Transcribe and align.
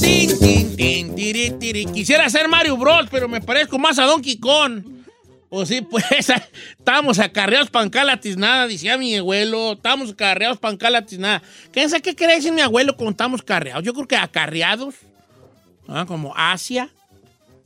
Tin, 0.00 0.38
tin, 0.38 0.76
tin, 0.76 1.14
tiri, 1.14 1.50
tiri. 1.58 1.86
Quisiera 1.86 2.28
ser 2.30 2.48
Mario 2.48 2.76
Bros, 2.76 3.06
pero 3.10 3.28
me 3.28 3.40
parezco 3.40 3.78
más 3.78 3.98
a 3.98 4.04
Donkey 4.04 4.38
Kong. 4.38 4.82
Pues 5.48 5.68
sí, 5.68 5.80
pues 5.80 6.04
estamos 6.78 7.18
acarreados 7.18 7.70
para 7.70 7.88
nada, 8.36 8.66
decía 8.66 8.98
mi 8.98 9.16
abuelo. 9.16 9.72
Estamos 9.72 10.10
acarreados 10.10 10.58
para 10.58 10.76
nada. 11.18 11.42
¿Qué 11.72 11.86
qué 12.02 12.14
quiere 12.14 12.34
decir 12.34 12.52
mi 12.52 12.60
abuelo 12.60 12.96
cuando 12.96 13.12
estamos 13.12 13.42
carreados? 13.42 13.84
Yo 13.84 13.94
creo 13.94 14.08
que 14.08 14.16
acarreados, 14.16 14.94
¿ah? 15.88 16.04
como 16.06 16.34
Asia, 16.36 16.88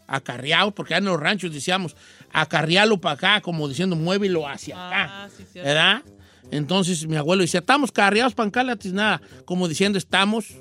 acarreados, 0.07 0.73
porque 0.75 0.95
en 0.95 1.05
los 1.05 1.19
ranchos 1.19 1.53
decíamos 1.53 1.97
acarrearlo 2.33 2.99
para 2.99 3.15
acá, 3.15 3.41
como 3.41 3.69
diciendo 3.69 3.97
muévelo 3.97 4.47
hacia 4.47 4.75
acá. 4.77 5.11
Ah, 5.11 5.29
sí. 5.37 5.45
¿Verdad? 5.55 6.03
Entonces 6.51 7.07
mi 7.07 7.17
abuelo 7.17 7.43
decía, 7.43 7.61
estamos 7.61 7.93
carreados 7.93 8.35
para 8.35 8.51
nada, 8.93 9.21
como 9.45 9.69
diciendo 9.69 9.99
estamos 9.99 10.57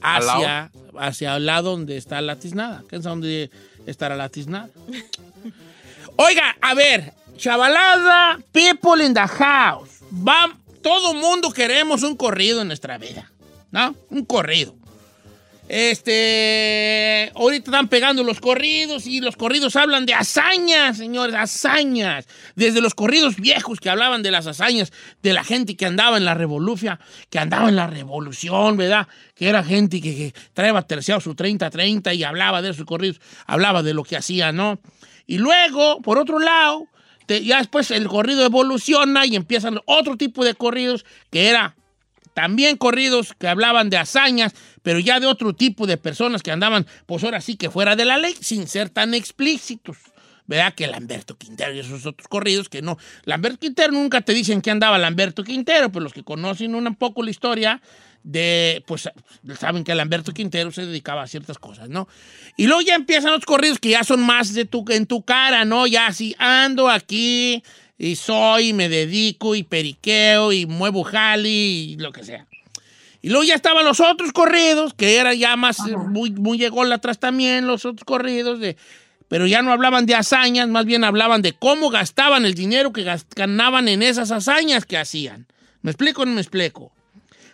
hacia, 0.00 0.70
hacia 0.98 1.36
el 1.36 1.46
lado 1.46 1.70
donde 1.70 1.96
está 1.96 2.20
la 2.20 2.36
tiznada. 2.36 2.82
¿Qué 2.88 2.96
es 2.96 3.02
donde 3.02 3.50
estará 3.86 4.16
la 4.16 4.28
tiznada? 4.28 4.68
Oiga, 6.16 6.56
a 6.60 6.74
ver, 6.74 7.14
chavalada, 7.36 8.38
people 8.52 9.04
in 9.04 9.14
the 9.14 9.20
house. 9.20 10.00
Va, 10.12 10.56
todo 10.82 11.14
mundo 11.14 11.50
queremos 11.52 12.02
un 12.02 12.16
corrido 12.16 12.60
en 12.60 12.68
nuestra 12.68 12.98
vida, 12.98 13.30
¿no? 13.70 13.94
Un 14.10 14.24
corrido. 14.24 14.74
Este, 15.68 17.30
ahorita 17.34 17.70
están 17.70 17.88
pegando 17.88 18.24
los 18.24 18.40
corridos 18.40 19.06
y 19.06 19.20
los 19.20 19.36
corridos 19.36 19.76
hablan 19.76 20.06
de 20.06 20.14
hazañas, 20.14 20.98
señores, 20.98 21.34
hazañas. 21.34 22.26
Desde 22.56 22.80
los 22.80 22.94
corridos 22.94 23.36
viejos 23.36 23.78
que 23.80 23.88
hablaban 23.88 24.22
de 24.22 24.30
las 24.30 24.46
hazañas 24.46 24.92
de 25.22 25.32
la 25.32 25.44
gente 25.44 25.76
que 25.76 25.86
andaba 25.86 26.16
en 26.16 26.24
la 26.24 26.34
revolución, 26.34 26.98
que 27.30 27.38
andaba 27.38 27.68
en 27.68 27.76
la 27.76 27.86
revolución, 27.86 28.76
¿verdad? 28.76 29.06
Que 29.34 29.48
era 29.48 29.62
gente 29.62 30.00
que, 30.00 30.14
que 30.14 30.34
traía 30.52 30.82
terciado 30.82 31.20
su 31.20 31.34
30-30 31.34 32.16
y 32.16 32.24
hablaba 32.24 32.60
de 32.60 32.70
esos 32.70 32.84
corridos, 32.84 33.20
hablaba 33.46 33.82
de 33.82 33.94
lo 33.94 34.02
que 34.02 34.16
hacía, 34.16 34.52
¿no? 34.52 34.80
Y 35.26 35.38
luego, 35.38 36.02
por 36.02 36.18
otro 36.18 36.38
lado, 36.38 36.88
ya 37.28 37.58
después 37.58 37.90
el 37.90 38.08
corrido 38.08 38.44
evoluciona 38.44 39.24
y 39.26 39.36
empiezan 39.36 39.80
otro 39.86 40.16
tipo 40.16 40.44
de 40.44 40.54
corridos 40.54 41.04
que 41.30 41.48
era 41.48 41.76
también 42.34 42.76
corridos 42.76 43.34
que 43.38 43.48
hablaban 43.48 43.90
de 43.90 43.98
hazañas, 43.98 44.54
pero 44.82 44.98
ya 44.98 45.20
de 45.20 45.26
otro 45.26 45.52
tipo 45.54 45.86
de 45.86 45.96
personas 45.96 46.42
que 46.42 46.50
andaban, 46.50 46.86
pues 47.06 47.24
ahora 47.24 47.40
sí 47.40 47.56
que 47.56 47.70
fuera 47.70 47.96
de 47.96 48.04
la 48.04 48.18
ley, 48.18 48.34
sin 48.40 48.66
ser 48.66 48.90
tan 48.90 49.14
explícitos. 49.14 49.98
¿Verdad? 50.44 50.74
Que 50.74 50.88
Lamberto 50.88 51.38
Quintero 51.38 51.72
y 51.72 51.78
esos 51.78 52.04
otros 52.04 52.26
corridos 52.26 52.68
que 52.68 52.82
no. 52.82 52.98
Lamberto 53.24 53.60
Quintero 53.60 53.92
nunca 53.92 54.22
te 54.22 54.34
dicen 54.34 54.60
que 54.60 54.72
andaba 54.72 54.98
Lamberto 54.98 55.44
Quintero, 55.44 55.90
pero 55.90 56.02
los 56.02 56.12
que 56.12 56.24
conocen 56.24 56.74
un 56.74 56.94
poco 56.96 57.22
la 57.22 57.30
historia 57.30 57.80
de, 58.24 58.82
pues 58.86 59.08
saben 59.58 59.84
que 59.84 59.94
Lamberto 59.94 60.32
Quintero 60.32 60.70
se 60.70 60.86
dedicaba 60.86 61.22
a 61.22 61.26
ciertas 61.26 61.58
cosas, 61.58 61.88
¿no? 61.88 62.08
Y 62.56 62.66
luego 62.66 62.82
ya 62.82 62.94
empiezan 62.94 63.32
los 63.32 63.44
corridos 63.44 63.78
que 63.78 63.90
ya 63.90 64.04
son 64.04 64.20
más 64.20 64.52
de 64.54 64.64
tu, 64.64 64.84
en 64.88 65.06
tu 65.06 65.22
cara, 65.22 65.64
¿no? 65.64 65.86
Ya 65.86 66.06
así 66.06 66.34
ando 66.38 66.88
aquí 66.88 67.62
y 68.02 68.16
soy, 68.16 68.70
y 68.70 68.72
me 68.72 68.88
dedico 68.88 69.54
y 69.54 69.62
periqueo 69.62 70.52
y 70.52 70.66
muevo 70.66 71.04
jali 71.04 71.92
y 71.92 71.96
lo 71.98 72.10
que 72.10 72.24
sea. 72.24 72.46
Y 73.22 73.28
luego 73.28 73.44
ya 73.44 73.54
estaban 73.54 73.84
los 73.84 74.00
otros 74.00 74.32
corridos, 74.32 74.92
que 74.92 75.18
era 75.18 75.34
ya 75.34 75.54
más, 75.54 75.78
eh, 75.86 75.96
muy, 75.96 76.32
muy 76.32 76.64
atrás 76.92 77.20
también, 77.20 77.68
los 77.68 77.84
otros 77.84 78.04
corridos, 78.04 78.58
de, 78.58 78.76
pero 79.28 79.46
ya 79.46 79.62
no 79.62 79.70
hablaban 79.70 80.04
de 80.06 80.16
hazañas, 80.16 80.66
más 80.66 80.84
bien 80.84 81.04
hablaban 81.04 81.42
de 81.42 81.52
cómo 81.52 81.90
gastaban 81.90 82.44
el 82.44 82.54
dinero 82.54 82.92
que 82.92 83.06
ganaban 83.36 83.86
en 83.86 84.02
esas 84.02 84.32
hazañas 84.32 84.84
que 84.84 84.98
hacían. 84.98 85.46
¿Me 85.82 85.92
explico 85.92 86.22
o 86.22 86.26
no 86.26 86.32
me 86.32 86.40
explico? 86.40 86.90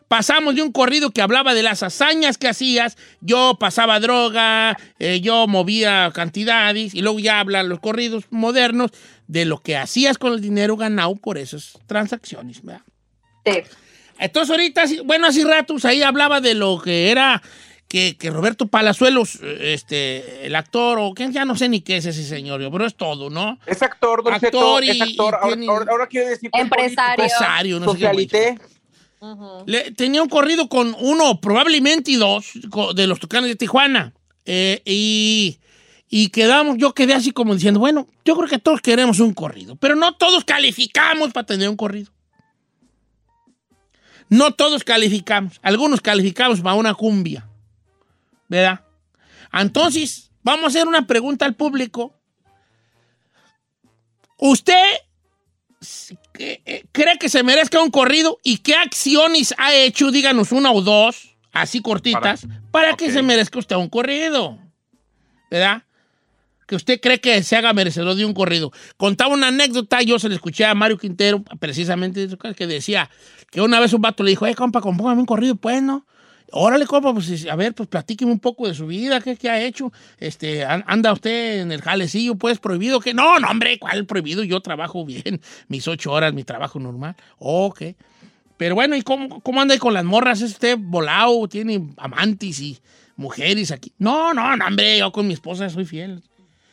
Pasamos 0.09 0.55
de 0.55 0.63
un 0.63 0.73
corrido 0.73 1.11
que 1.11 1.21
hablaba 1.21 1.53
de 1.53 1.63
las 1.63 1.83
hazañas 1.83 2.39
que 2.39 2.49
hacías, 2.49 2.97
yo 3.21 3.59
pasaba 3.61 4.01
droga, 4.01 4.79
eh, 4.99 5.21
yo 5.21 5.47
movía 5.47 6.11
cantidades, 6.15 6.95
y 6.95 7.03
luego 7.03 7.19
ya 7.19 7.41
hablan 7.41 7.69
los 7.69 7.81
corridos 7.81 8.25
modernos 8.31 8.93
de 9.29 9.45
lo 9.45 9.63
que 9.63 9.77
hacías 9.77 10.19
con 10.19 10.33
el 10.33 10.41
dinero 10.41 10.77
ganado 10.77 11.15
por 11.15 11.39
esas 11.39 11.79
transacciones. 11.87 12.61
¿verdad? 12.63 12.83
Entonces 14.19 14.51
ahorita, 14.51 14.87
sí- 14.89 15.01
bueno, 15.05 15.27
hace 15.29 15.45
ratos 15.45 15.85
ahí 15.85 16.03
hablaba 16.03 16.41
de 16.41 16.55
lo 16.55 16.81
que 16.81 17.11
era 17.11 17.41
que, 17.87 18.17
que 18.19 18.31
Roberto 18.31 18.67
Palazuelos, 18.67 19.39
este, 19.61 20.45
el 20.47 20.55
actor, 20.57 20.99
o 21.01 21.15
que 21.15 21.31
ya 21.31 21.45
no 21.47 21.57
sé 21.57 21.69
ni 21.71 21.81
qué 21.81 21.97
es 21.99 22.05
ese 22.07 22.23
señor, 22.25 22.61
pero 22.71 22.85
es 22.85 22.95
todo, 22.97 23.31
¿no? 23.31 23.59
Es 23.65 23.81
actor, 23.83 24.23
Don 24.23 24.35
Cheto, 24.41 24.59
Actor 24.59 24.85
y- 24.85 24.91
es 24.91 25.01
actor. 25.01 25.35
y 25.35 25.37
Ahora, 25.37 25.57
tiene- 25.57 25.73
ahora- 25.73 25.87
ahora 25.93 26.07
quiere 26.07 26.29
decir 26.31 26.51
que 26.51 26.59
es 26.59 26.65
Empresario. 26.65 27.25
Empresario, 27.25 27.81
no 27.81 27.87
sé 27.93 27.99
qué. 27.99 28.05
Socialité. 28.05 28.59
Le- 29.67 29.91
tenía 29.93 30.23
un 30.23 30.29
corrido 30.29 30.69
con 30.69 30.95
uno, 31.01 31.41
probablemente 31.41 32.11
y 32.11 32.17
dos, 32.17 32.51
de 32.95 33.07
los 33.07 33.19
Tucanes 33.21 33.49
de 33.49 33.57
Tijuana. 33.57 34.13
Eh, 34.45 34.83
y, 34.85 35.59
y 36.11 36.29
quedamos, 36.31 36.79
yo 36.79 36.95
quedé 36.95 37.15
así 37.15 37.33
como 37.33 37.55
diciendo, 37.55 37.81
bueno, 37.81 38.07
yo 38.25 38.37
creo 38.37 38.49
que 38.49 38.59
todos 38.59 38.81
queremos 38.81 39.21
un 39.21 39.35
corrido, 39.35 39.77
pero 39.77 39.95
no 39.95 40.15
todos 40.15 40.45
calificamos 40.45 41.33
para 41.33 41.47
tener 41.47 41.69
un 41.69 41.77
corrido. 41.77 42.11
No 44.31 44.53
todos 44.53 44.85
calificamos. 44.85 45.59
Algunos 45.63 46.01
calificamos 46.01 46.61
para 46.61 46.75
una 46.75 46.95
cumbia. 46.95 47.49
¿Verdad? 48.49 48.85
Entonces, 49.53 50.31
vamos 50.43 50.65
a 50.65 50.69
hacer 50.69 50.87
una 50.87 51.07
pregunta 51.07 51.45
al 51.45 51.55
público. 51.55 52.15
¿Usted 54.37 54.99
eh, 56.39 56.85
cree 56.93 57.19
que 57.19 57.29
se 57.29 57.43
merezca 57.43 57.83
un 57.83 57.91
corrido 57.91 58.39
y 58.43 58.59
qué 58.59 58.75
acciones 58.75 59.55
ha 59.59 59.75
hecho, 59.75 60.11
díganos 60.11 60.53
una 60.53 60.73
o 60.73 60.83
dos, 60.83 61.37
así 61.53 61.81
cortitas, 61.81 62.47
para, 62.71 62.97
que 62.97 63.11
se 63.11 63.23
merezca 63.23 63.59
usted 63.59 63.77
un 63.77 63.89
corrido? 63.89 64.59
¿Verdad? 65.51 65.83
Que 66.69 66.77
usted 66.77 67.01
cree 67.01 67.19
que 67.19 67.43
se 67.43 67.57
haga 67.57 67.73
merecedor 67.73 68.15
de 68.15 68.27
un 68.27 68.35
corrido. 68.35 68.71
Contaba 68.99 69.33
una 69.33 69.49
anécdota, 69.49 70.03
yo 70.03 70.19
se 70.19 70.29
le 70.29 70.35
escuché 70.35 70.67
a 70.67 70.75
Mario 70.75 70.99
Quintero, 70.99 71.43
precisamente, 71.59 72.29
que 72.55 72.67
decía 72.67 73.09
que 73.51 73.63
una 73.63 73.81
vez 73.81 73.95
un 73.95 74.03
vato 74.03 74.23
le 74.23 74.31
dijo, 74.31 74.47
eh, 74.47 74.55
compa, 74.55 74.83
compóngame 74.83 75.21
un 75.21 75.27
corrido, 75.27 75.57
pues, 75.57 75.83
¿no? 75.83 76.07
Órale, 76.53 76.85
compa, 76.87 77.15
pues 77.15 77.47
a 77.47 77.57
ver, 77.57 77.75
pues 77.75 77.89
platíqueme 77.89 78.31
un 78.33 78.39
poco 78.39 78.69
de 78.69 78.75
su 78.75 78.87
vida, 78.87 79.19
qué, 79.23 79.49
ha 79.49 79.63
hecho. 79.63 79.93
Este, 80.19 80.63
an- 80.65 80.85
anda 80.87 81.11
usted 81.15 81.61
en 81.63 81.73
el 81.73 81.81
jalecillo, 81.81 82.35
pues, 82.35 82.59
prohibido, 82.59 83.01
que 83.01 83.15
no, 83.15 83.39
no, 83.41 83.49
hombre, 83.49 83.79
¿cuál 83.79 84.05
prohibido? 84.05 84.45
Yo 84.45 84.61
trabajo 84.61 85.07
bien, 85.07 85.41
mis 85.69 85.89
ocho 85.89 86.13
horas, 86.13 86.35
mi 86.35 86.45
trabajo 86.45 86.79
normal. 86.79 87.17
Ok. 87.39 87.83
Pero 88.59 88.75
bueno, 88.75 88.95
¿y 88.95 89.01
cómo, 89.01 89.41
cómo 89.41 89.63
anda 89.63 89.73
ahí 89.73 89.79
con 89.81 89.95
las 89.95 90.05
morras? 90.05 90.43
¿Es 90.43 90.51
usted 90.53 90.77
volado? 90.79 91.49
¿Tiene 91.49 91.95
amantes 91.97 92.61
y 92.61 92.79
mujeres 93.17 93.71
aquí? 93.71 93.93
No, 93.99 94.35
no, 94.35 94.55
no, 94.55 94.67
hombre, 94.67 94.99
yo 94.99 95.11
con 95.13 95.27
mi 95.27 95.33
esposa 95.33 95.71
soy 95.71 95.87
fiel. 95.87 96.23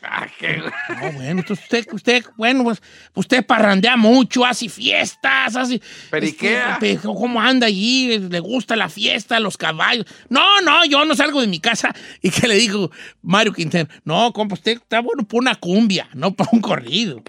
Ah, 0.08 0.28
qué- 0.40 0.58
No, 0.58 1.12
bueno, 1.14 1.40
entonces 1.42 1.64
usted, 1.64 1.88
usted, 1.92 2.26
bueno, 2.38 2.64
pues 2.64 2.82
usted 3.16 3.46
parrandea 3.46 3.98
mucho, 3.98 4.46
hace 4.46 4.70
fiestas, 4.70 5.56
hace... 5.56 5.82
Periquea. 6.12 6.74
este, 6.82 6.98
¿Cómo 6.98 7.42
anda 7.42 7.68
allí? 7.68 8.20
¿Le 8.20 8.40
gusta 8.40 8.76
la 8.76 8.88
fiesta, 8.90 9.40
los 9.40 9.58
caballos? 9.58 10.06
No, 10.30 10.62
no, 10.62 10.86
yo 10.86 11.04
no 11.06 11.16
salgo 11.16 11.42
de 11.42 11.48
mi 11.48 11.60
casa. 11.60 11.94
¿Y 12.22 12.30
qué 12.30 12.48
le 12.48 12.56
dijo 12.56 12.92
Mario 13.22 13.54
Quintero? 13.54 13.90
No, 14.04 14.32
compa, 14.32 14.54
usted 14.56 14.74
está 14.74 15.00
bueno 15.02 15.24
por 15.28 15.42
una 15.42 15.56
cumbia, 15.56 16.08
no 16.14 16.34
para 16.34 16.50
un 16.54 16.62
corrido. 16.62 17.24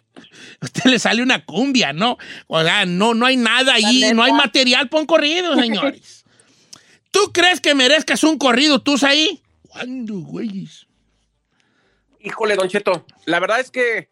A 0.60 0.64
usted 0.66 0.84
le 0.90 0.98
sale 0.98 1.22
una 1.22 1.44
cumbia, 1.44 1.92
¿no? 1.92 2.18
O 2.46 2.62
sea, 2.62 2.86
no, 2.86 3.14
no 3.14 3.26
hay 3.26 3.36
nada 3.36 3.74
ahí, 3.74 4.12
no 4.14 4.22
hay 4.22 4.32
material 4.32 4.88
para 4.88 5.00
un 5.00 5.06
corrido, 5.06 5.54
señores. 5.60 6.24
¿Tú 7.10 7.32
crees 7.32 7.60
que 7.60 7.74
merezcas 7.74 8.22
un 8.24 8.36
corrido 8.36 8.80
tú 8.80 8.96
ahí? 9.02 9.40
¿Cuándo, 9.62 10.20
güeyes? 10.20 10.85
Híjole, 12.26 12.56
Don 12.56 12.68
Cheto, 12.68 13.06
la 13.24 13.38
verdad 13.38 13.60
es 13.60 13.70
que 13.70 14.08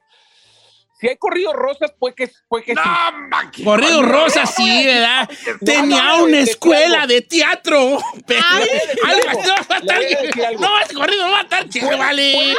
si 1.00 1.08
hay 1.08 1.16
corridos 1.16 1.52
rosas, 1.54 1.92
pues 1.98 2.14
que, 2.14 2.30
pues 2.48 2.64
que 2.64 2.74
sí. 2.74 2.80
No, 2.80 3.50
qué 3.50 3.64
Corrido 3.64 3.98
bueno. 3.98 4.12
Rosa, 4.12 4.46
sí, 4.46 4.84
¿verdad? 4.86 5.28
no, 5.28 5.58
Tenía 5.66 6.02
no, 6.04 6.24
una 6.24 6.38
escuela 6.38 7.06
de 7.08 7.20
teatro. 7.22 7.98
Pero, 8.26 8.40
Ay, 8.52 8.68
no 9.04 9.54
va 9.68 9.76
a 9.76 9.80
le 9.80 9.92
voy 9.94 10.04
a 10.04 10.06
estar- 10.06 10.22
decir 10.22 10.44
algo. 10.46 10.60
No, 10.60 10.80
ese 10.80 10.94
corrido 10.94 11.26
no 11.26 11.32
va 11.32 11.38
a 11.40 11.42
estar 11.42 11.68
chido, 11.68 11.86
Puede- 11.88 11.98
vale. 11.98 12.56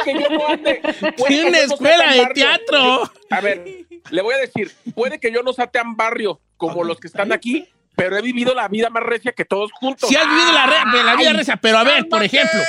Tiene 1.26 1.48
una 1.48 1.58
escuela 1.60 2.12
de 2.12 2.26
teatro. 2.34 3.10
A 3.30 3.40
ver, 3.40 3.64
le 4.10 4.22
voy 4.22 4.34
a 4.34 4.38
decir, 4.38 4.70
puede 4.94 5.18
que 5.18 5.32
yo 5.32 5.42
no 5.42 5.54
sea 5.54 5.68
tan 5.68 5.96
barrio 5.96 6.40
como 6.58 6.84
los 6.84 7.00
que 7.00 7.06
están 7.08 7.32
aquí, 7.32 7.66
pero 7.96 8.16
he 8.16 8.22
vivido 8.22 8.54
la 8.54 8.68
vida 8.68 8.90
más 8.90 9.02
recia 9.02 9.32
que 9.32 9.44
todos 9.44 9.72
juntos. 9.72 10.08
Sí 10.08 10.14
has 10.16 10.28
vivido 10.28 10.52
la, 10.52 10.66
re- 10.66 11.02
la 11.04 11.16
vida 11.16 11.32
recia, 11.32 11.56
pero 11.56 11.78
a 11.78 11.82
ver, 11.84 12.06
por 12.08 12.22
ejemplo, 12.22 12.60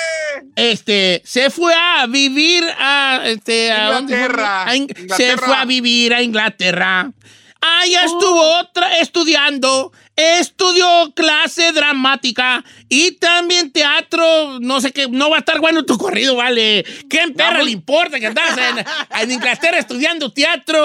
este, 0.56 1.22
se 1.26 1.50
fue 1.50 1.74
a 1.76 2.06
vivir 2.08 2.64
a, 2.80 3.22
este, 3.26 3.72
a 3.72 3.92
¿dónde 3.92 4.16
fue? 4.16 4.26
Inglaterra. 4.26 4.64
A 4.68 4.76
In- 4.76 4.88
Se 5.16 5.38
fue 5.38 5.54
a 5.56 5.66
vivir 5.66 6.14
a 6.14 6.22
Inglaterra. 6.22 7.12
Allá 7.60 8.04
estuvo 8.06 8.40
otra 8.60 9.00
estudiando, 9.00 9.92
estudió 10.16 11.12
clase 11.16 11.72
dramática 11.72 12.64
y 12.88 13.14
también 13.14 13.72
teatro, 13.72 14.60
no 14.62 14.80
sé 14.80 14.92
qué, 14.92 15.08
no 15.10 15.30
va 15.32 15.38
a 15.38 15.40
estar 15.40 15.60
bueno 15.60 15.84
tu 15.84 15.98
corrido, 15.98 16.36
vale. 16.36 16.86
¿Qué 17.10 17.28
perra 17.36 17.64
le 17.64 17.72
importa 17.72 18.20
que 18.20 18.28
andas 18.28 18.58
en, 18.58 18.86
en 19.22 19.32
Inglaterra 19.32 19.80
estudiando 19.80 20.32
teatro? 20.32 20.78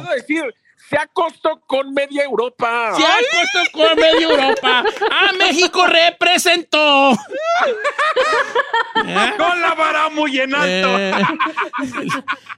Puedo 0.00 0.14
decir, 0.14 0.42
se 0.90 0.98
acostó 0.98 1.60
con 1.68 1.94
media 1.94 2.24
Europa. 2.24 2.92
Se 2.96 3.02
puesto 3.02 3.70
con 3.72 3.96
medio 3.96 4.30
Europa. 4.32 4.84
A 5.28 5.32
México 5.34 5.86
representó. 5.86 7.12
¿Eh? 7.12 7.16
Con 9.38 9.60
la 9.60 9.74
vara 9.74 10.08
muy 10.08 10.40
en 10.40 10.52
alto. 10.52 10.98
Eh, 10.98 11.12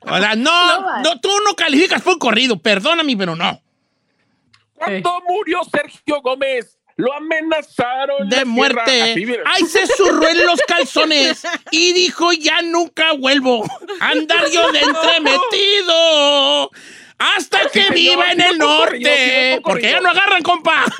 o 0.01 0.19
sea, 0.19 0.35
no, 0.35 0.81
No, 0.81 1.03
no, 1.03 1.21
tú 1.21 1.29
no 1.45 1.55
calificas 1.55 2.01
por 2.01 2.15
un 2.15 2.19
corrido, 2.19 2.59
perdóname, 2.59 3.15
pero 3.19 3.37
no. 3.37 3.61
Cuando 4.77 5.23
murió 5.29 5.61
Sergio 5.71 6.23
Gómez, 6.23 6.79
lo 6.97 7.13
amenazaron 7.13 8.23
en 8.23 8.29
De 8.31 8.45
muerte. 8.47 9.03
Así. 9.03 9.27
Ay, 9.45 9.65
se 9.65 9.87
zurró 9.87 10.27
en 10.27 10.47
los 10.47 10.59
calzones 10.63 11.43
y 11.71 11.93
dijo, 11.93 12.33
ya 12.33 12.63
nunca 12.63 13.13
vuelvo 13.13 13.63
andar 14.01 14.49
yo 14.51 14.73
de 14.73 14.81
entremetido. 14.81 16.71
Hasta 17.37 17.69
que 17.73 17.91
viva 17.91 18.31
en 18.33 18.41
el 18.41 18.59
norte. 18.59 19.61
Porque 19.63 19.91
ya 19.91 20.01
no 20.01 20.11
agarran, 20.11 20.43
compa. 20.43 20.85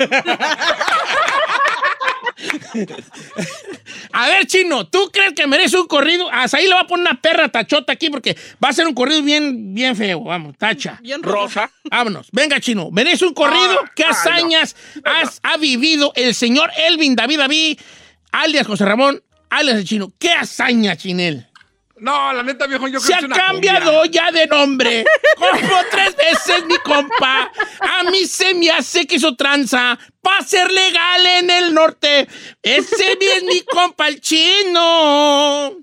A 4.11 4.27
ver, 4.27 4.45
chino, 4.45 4.87
¿tú 4.87 5.09
crees 5.11 5.33
que 5.33 5.47
merece 5.47 5.77
un 5.77 5.87
corrido? 5.87 6.29
Hasta 6.31 6.57
ahí 6.57 6.67
le 6.67 6.73
va 6.73 6.81
a 6.81 6.87
poner 6.87 7.07
una 7.07 7.19
perra 7.21 7.49
tachota 7.49 7.93
aquí 7.93 8.09
porque 8.09 8.37
va 8.63 8.69
a 8.69 8.73
ser 8.73 8.87
un 8.87 8.93
corrido 8.93 9.21
bien, 9.23 9.73
bien 9.73 9.95
feo. 9.95 10.23
Vamos, 10.23 10.57
tacha. 10.57 10.99
Rosa. 11.21 11.69
Vámonos. 11.89 12.27
Venga, 12.31 12.59
chino. 12.59 12.89
¿Merece 12.91 13.25
un 13.25 13.33
corrido? 13.33 13.79
Ah, 13.83 13.91
¿Qué 13.95 14.03
ah, 14.03 14.07
no. 14.09 14.13
hazañas 14.13 14.75
has- 15.03 15.39
ha 15.43 15.57
vivido 15.57 16.11
el 16.15 16.33
señor 16.35 16.71
Elvin 16.77 17.15
David 17.15 17.39
David, 17.39 17.79
alias 18.31 18.67
José 18.67 18.85
Ramón, 18.85 19.23
alias 19.49 19.77
el 19.77 19.85
chino? 19.85 20.11
¿Qué 20.19 20.31
hazaña, 20.31 20.95
chinel? 20.95 21.47
No, 21.95 22.33
la 22.33 22.43
neta, 22.43 22.65
viejo, 22.65 22.87
yo 22.87 22.99
Se 22.99 23.13
creo 23.13 23.17
ha 23.17 23.19
que 23.19 23.25
es 23.25 23.31
una 23.31 23.45
cambiado 23.47 24.05
ya 24.05 24.31
de 24.31 24.47
nombre. 24.47 25.05
Como 25.37 25.81
tres 25.91 26.15
veces 26.15 26.65
mi 26.65 26.77
compa. 26.77 27.51
A 27.79 28.03
mí 28.09 28.25
se 28.25 28.53
me 28.55 28.71
hace 28.71 29.05
que 29.05 29.15
hizo 29.15 29.35
tranza 29.35 29.97
para 30.21 30.43
ser 30.43 30.71
legal 30.71 31.25
en 31.25 31.49
el 31.49 31.73
norte. 31.73 32.27
Ese 32.61 33.17
es 33.19 33.43
mi 33.43 33.61
compa 33.61 34.07
el 34.07 34.19
chino. 34.21 35.77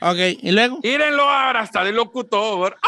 Ok, 0.00 0.16
¿y 0.42 0.50
luego? 0.52 0.78
Írenlo 0.82 1.22
ahora 1.28 1.60
hasta 1.60 1.82
de 1.84 1.92
locutor. 1.92 2.76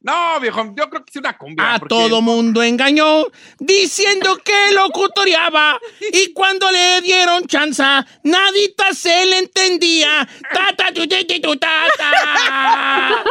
No, 0.00 0.40
viejo, 0.40 0.64
yo 0.74 0.88
creo 0.88 1.04
que 1.04 1.10
es 1.10 1.16
una 1.16 1.36
cumbia. 1.36 1.74
A 1.74 1.78
porque- 1.78 1.94
todo 1.94 2.22
mundo 2.22 2.62
engañó 2.62 3.24
diciendo 3.58 4.38
que 4.42 4.72
locutoriaba 4.72 5.78
y 6.12 6.32
cuando 6.32 6.70
le 6.72 7.02
dieron 7.02 7.46
chanza, 7.46 8.04
nadita 8.24 8.92
se 8.94 9.26
le 9.26 9.38
entendía. 9.38 10.26
Ta, 10.52 10.74
ta, 10.74 10.92
tu, 10.92 11.06
ti, 11.06 11.24
ti, 11.26 11.38
tu, 11.40 11.54
ta, 11.56 11.84
ta. 11.98 13.24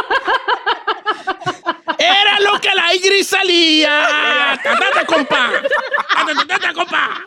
Era 1.98 2.40
lo 2.40 2.60
que 2.62 2.69
al 2.69 2.80
aire 2.80 3.24
salía. 3.24 4.57
Ta, 4.64 4.78
ta, 4.80 4.92
ta, 4.94 5.06
compa. 5.06 5.52
Ta, 6.14 6.25
ta, 6.25 6.46
ta, 6.48 6.60
ta, 6.60 6.74
compa. 6.74 7.25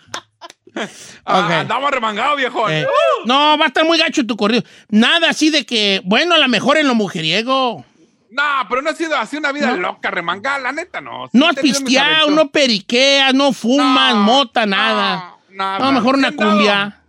Ah. 1.26 1.60
Andamos 1.60 1.90
remangados, 1.90 2.36
viejo. 2.36 2.68
Eh, 2.68 2.86
no, 3.24 3.56
va 3.58 3.64
a 3.64 3.68
estar 3.68 3.84
muy 3.84 3.96
gacho 3.98 4.26
tu 4.26 4.36
corrido. 4.36 4.62
Nada 4.90 5.30
así 5.30 5.50
de 5.50 5.64
que, 5.64 6.02
bueno, 6.04 6.34
a 6.34 6.38
lo 6.38 6.48
mejor 6.48 6.76
en 6.76 6.86
lo 6.88 6.94
mujeriego. 6.94 7.84
No, 8.30 8.42
pero 8.68 8.82
no 8.82 8.90
ha 8.90 8.94
sido 8.94 9.16
así 9.16 9.36
una 9.36 9.52
vida 9.52 9.76
loca, 9.76 10.10
remangada, 10.10 10.58
la 10.58 10.72
neta, 10.72 11.00
no. 11.00 11.28
Sí 11.30 11.38
No 11.38 11.46
has 11.48 11.54
pisteado, 11.56 12.30
no 12.30 12.48
periqueas, 12.50 13.32
no 13.32 13.52
fumas, 13.52 14.14
No, 14.14 14.20
mota, 14.22 14.66
nada. 14.66 15.36
no, 15.50 15.56
nada. 15.56 15.78
No, 15.78 15.92
mejor 15.92 16.16
una 16.16 16.32
cumbia. 16.32 17.00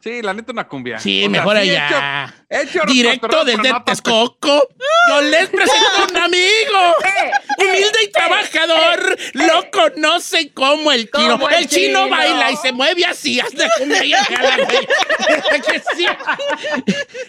Sí, 0.00 0.22
la 0.22 0.32
neta, 0.32 0.52
una 0.52 0.64
cumbia. 0.68 1.00
Sí, 1.00 1.18
O 1.18 1.22
sea, 1.22 1.28
mejor 1.30 1.56
sí 1.60 1.68
he 1.68 1.76
allá. 1.76 2.24
hecho- 2.26 2.34
hecho 2.50 2.80
Directo 2.86 3.44
desde 3.44 3.58
no 3.58 3.62
tanto. 3.64 3.84
Texcoco. 3.84 4.68
Yo 5.10 5.20
les 5.22 5.48
presento 5.50 5.88
a 5.98 6.04
un 6.10 6.16
amigo. 6.16 6.94
Humilde 7.58 7.98
y 8.04 8.10
trabajador. 8.10 9.18
Lo 9.34 9.70
conocen 9.70 10.48
como 10.50 10.92
el 10.92 11.10
chino. 11.10 11.48
El 11.48 11.54
el 11.54 11.68
chino 11.68 12.04
chino. 12.04 12.08
baila 12.08 12.50
y 12.52 12.56
se 12.56 12.72
mueve 12.72 13.04
así. 13.04 13.40
Hasta. 13.40 13.68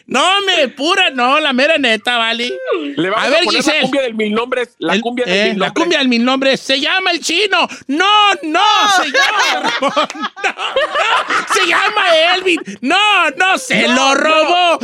No, 0.08 0.42
me 0.42 0.68
pura, 0.70 1.10
no, 1.12 1.40
la 1.40 1.54
mera 1.54 1.78
neta, 1.78 2.18
¿vale? 2.18 2.52
Le 2.96 3.10
A 3.10 3.12
a, 3.12 3.30
ver, 3.30 3.44
poner 3.44 3.62
Giselle. 3.62 3.78
la 3.78 3.82
cumbia 3.84 4.02
del 4.02 4.14
mil 4.16 4.34
nombres. 4.34 4.70
La 4.80 4.94
El- 4.94 5.02
cumbia 5.02 5.26
del 5.26 5.34
eh, 5.36 5.44
mil 5.52 5.60
La 5.60 5.66
nombres. 5.68 5.84
cumbia 5.84 6.00
del 6.00 6.08
mil 6.08 6.26
nombres. 6.26 6.60
Se 6.62 6.80
llama 6.80 7.12
el 7.12 7.20
chino. 7.24 7.68
No, 7.88 8.06
no, 8.44 8.62
señor. 8.98 9.64
No, 9.82 9.90
no. 9.90 11.54
Se 11.54 11.66
llama 11.68 12.16
Elvin. 12.36 12.60
No, 12.82 13.30
no, 13.38 13.58
se 13.58 13.88
lo 13.88 14.16
robó. 14.16 14.80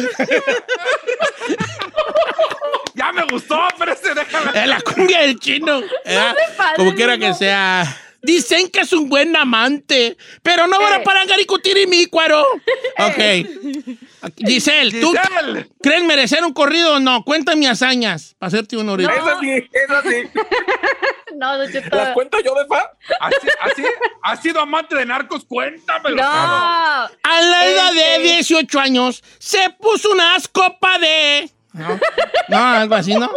Ya 2.93 3.11
me 3.11 3.23
gustó, 3.25 3.59
pero 3.77 3.91
ese 3.93 4.13
déjame. 4.13 4.51
Eh, 4.63 4.67
la 4.67 4.79
cumbia 4.81 5.21
del 5.21 5.37
chino. 5.39 5.81
¿eh? 6.05 6.33
pasen, 6.55 6.75
Como 6.77 6.93
quiera 6.95 7.17
que 7.17 7.29
no. 7.29 7.35
sea. 7.35 7.97
Dicen 8.25 8.69
que 8.69 8.81
es 8.81 8.91
un 8.93 9.07
buen 9.07 9.35
amante, 9.35 10.17
pero 10.41 10.65
no 10.67 10.79
van 10.79 11.01
Eh. 11.01 11.03
para 11.03 11.25
Garicutir 11.25 11.77
y 11.77 11.87
Mícuaro. 11.87 12.45
Ok. 12.97 14.31
Giselle, 14.37 14.99
¿tú 14.99 15.11
Giselle. 15.13 15.69
crees 15.81 16.03
merecer 16.03 16.43
un 16.43 16.53
corrido 16.53 16.95
o 16.95 16.99
no? 16.99 17.23
Cuéntame 17.23 17.67
hazañas 17.67 18.35
para 18.39 18.47
hacerte 18.47 18.75
un 18.77 18.89
ahorita. 18.89 19.13
Eso 19.13 19.39
sí, 19.39 19.51
eso 19.51 20.01
sí. 20.09 20.39
No, 21.35 21.57
Don 21.57 21.69
Cheto. 21.69 21.95
¿Las 21.95 22.13
cuento 22.13 22.39
yo 22.39 22.55
de 22.55 22.65
fa? 22.65 22.89
Así, 23.19 23.47
así, 23.61 23.83
has 24.23 24.41
sido 24.41 24.61
amante 24.61 24.95
de 24.95 25.05
narcos, 25.05 25.43
cuéntamelo. 25.43 26.15
No. 26.15 26.23
A 26.23 27.09
la 27.41 27.65
edad 27.67 27.93
de 27.93 28.15
Este. 28.15 28.35
18 28.35 28.79
años 28.79 29.21
se 29.37 29.69
puso 29.71 30.11
unas 30.11 30.47
copas 30.47 30.99
de. 31.01 31.49
No, 31.73 31.99
no, 32.47 32.57
algo 32.57 32.95
así, 32.95 33.13
¿no? 33.15 33.29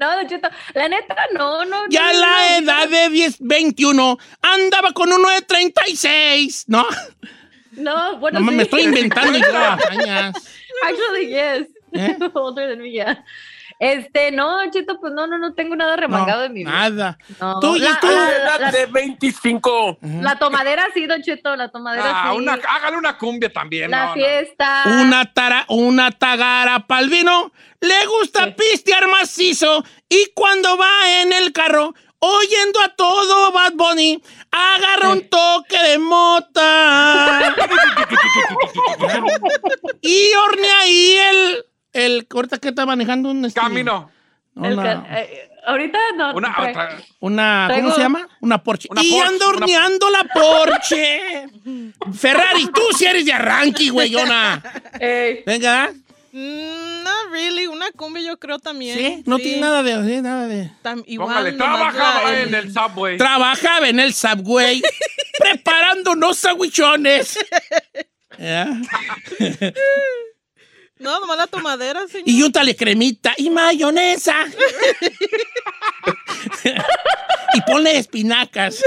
No, 0.00 0.16
Don 0.16 0.26
Cheto. 0.26 0.48
La 0.74 0.88
neta, 0.88 1.14
no, 1.34 1.64
no. 1.66 1.84
Ya 1.90 2.12
no, 2.12 2.20
la 2.20 2.26
no. 2.60 2.64
edad 2.72 2.88
de 2.88 3.08
10, 3.10 3.36
21 3.40 4.18
andaba 4.40 4.92
con 4.92 5.12
uno 5.12 5.28
de 5.28 5.42
36, 5.42 6.64
¿no? 6.68 6.86
No, 7.72 8.16
bueno, 8.18 8.40
No, 8.40 8.48
sí. 8.50 8.56
me 8.56 8.62
estoy 8.64 8.82
inventando 8.82 9.38
hazañas. 9.56 10.34
Actually, 10.82 11.26
yes. 11.28 11.68
¿Eh? 11.92 12.16
Older 12.34 12.70
than 12.70 12.80
me, 12.80 12.90
yeah. 12.90 13.24
Este, 13.80 14.30
no, 14.30 14.58
Don 14.58 14.70
Cheto, 14.70 15.00
pues 15.00 15.14
no, 15.14 15.26
no, 15.26 15.38
no 15.38 15.54
tengo 15.54 15.74
nada 15.74 15.96
remangado 15.96 16.40
No, 16.40 16.44
en 16.44 16.52
mi 16.52 16.60
vida. 16.60 16.70
Nada. 16.70 17.18
No. 17.40 17.58
Tú, 17.60 17.76
¿y 17.76 17.80
La- 17.80 17.98
tú? 17.98 18.08
la- 18.08 18.58
la- 18.58 18.70
de 18.70 18.84
25. 18.84 19.96
La 20.20 20.38
tomadera 20.38 20.84
sí, 20.92 21.06
Don 21.06 21.22
Cheto, 21.22 21.56
la 21.56 21.70
tomadera 21.70 22.04
Ah, 22.14 22.28
sí. 22.32 22.36
una, 22.36 22.58
hágale 22.68 22.98
una 22.98 23.16
cumbia 23.16 23.50
también. 23.50 23.90
la 23.90 24.02
no, 24.02 24.06
no. 24.08 24.12
fiesta. 24.14 24.82
Una, 24.84 25.32
tara, 25.32 25.64
una 25.68 26.10
tagara 26.12 26.86
pa'l 26.86 27.08
vino, 27.08 27.52
le 27.80 28.04
gusta 28.06 28.44
Sí. 28.48 28.54
pistear 28.58 29.08
macizo 29.08 29.82
y 30.10 30.26
cuando 30.34 30.76
va 30.76 31.22
en 31.22 31.32
el 31.32 31.50
carro, 31.52 31.94
oyendo 32.18 32.82
a 32.82 32.88
todo 32.90 33.50
Bad 33.50 33.72
Bunny, 33.76 34.22
agarra 34.50 35.08
un 35.08 35.26
toque 35.30 35.78
de 35.78 35.98
mota 35.98 37.54
y 40.02 40.32
hornea 40.34 40.80
ahí 40.80 41.16
el 41.30 41.64
el, 41.92 42.26
ahorita 42.32 42.58
que 42.58 42.68
está 42.68 42.86
manejando 42.86 43.30
un... 43.30 43.44
este, 43.44 43.60
Camino. 43.60 44.10
Una, 44.54 45.06
eh, 45.20 45.48
ahorita 45.66 45.98
no. 46.16 46.34
Una, 46.34 46.54
trae- 46.56 46.70
otra. 46.70 46.98
una- 47.20 47.68
¿cómo 47.70 47.80
Traigo- 47.88 47.94
se 47.94 48.00
llama? 48.00 48.28
Una 48.40 48.62
Porsche. 48.62 48.88
Una 48.90 49.02
y 49.02 49.10
Porsche, 49.10 49.26
ando 49.28 49.48
una- 49.48 49.56
horneando 49.58 50.10
la 50.10 50.24
Porsche. 50.24 51.46
Ferrari, 52.12 52.66
tú 52.66 52.82
si 52.98 53.06
eres 53.06 53.24
de 53.24 53.32
arranque, 53.32 53.90
güeyona. 53.90 54.62
Ey, 55.00 55.42
Venga. 55.46 55.92
Mm, 56.32 57.02
not 57.02 57.30
really. 57.32 57.66
Una 57.66 57.90
combi 57.92 58.24
yo 58.24 58.38
creo 58.38 58.58
también. 58.58 58.96
¿Sí? 58.98 59.22
No 59.26 59.38
tiene 59.38 59.60
nada 59.62 59.82
de... 59.82 60.04
sí, 60.16 60.20
nada 60.22 60.46
de... 60.46 60.70
Tam- 60.82 61.02
igual, 61.06 61.28
Póngale, 61.28 61.52
trabajaba 61.52 62.30
la- 62.30 62.40
en 62.40 62.54
el 62.54 62.72
subway. 62.72 63.16
Trabajaba 63.18 63.88
en 63.88 64.00
el 64.00 64.14
Subway 64.14 64.82
preparando 65.38 66.12
unos 66.12 66.36
sandwichones. 66.38 67.38
No, 71.00 71.18
nomás 71.18 71.38
la 71.38 71.46
tomadera, 71.46 72.06
señor. 72.06 72.28
Y 72.28 72.42
úntale 72.42 72.76
cremita 72.76 73.32
y 73.38 73.48
mayonesa. 73.48 74.34
y 77.54 77.60
ponle 77.62 77.96
espinacas. 77.96 78.84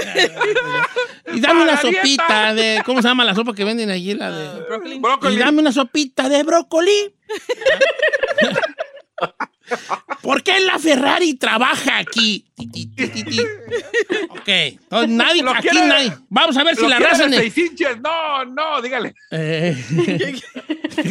y 1.34 1.42
dame 1.42 1.64
una 1.64 1.82
sopita 1.82 2.54
de. 2.54 2.84
¿Cómo 2.86 3.02
se 3.02 3.08
llama 3.08 3.26
la 3.26 3.34
sopa 3.34 3.56
que 3.56 3.64
venden 3.64 3.90
allí? 3.90 4.14
La 4.14 4.30
de. 4.30 4.62
Brócoli. 5.00 5.36
Y 5.36 5.40
dame 5.40 5.60
una 5.60 5.72
sopita 5.72 6.30
de 6.30 6.44
brócoli. 6.44 7.16
¿Por 10.22 10.44
qué 10.44 10.60
la 10.60 10.78
Ferrari 10.78 11.34
trabaja 11.34 11.98
aquí? 11.98 12.46
Ok. 14.30 14.48
Entonces, 14.50 15.10
nadie, 15.10 15.42
Lo 15.44 15.52
aquí 15.52 15.70
quiere- 15.70 15.86
nadie. 15.88 16.12
Vamos 16.30 16.58
a 16.58 16.64
ver 16.64 16.76
si 16.76 16.82
Lo 16.82 16.90
la 16.90 16.98
quiere 16.98 17.12
raza. 17.12 17.24
de 17.24 17.30
ne- 17.30 17.38
seis 17.38 17.58
inches. 17.58 18.00
No, 18.02 18.44
no, 18.46 18.82
dígale. 18.82 19.14
Eh, 19.32 19.76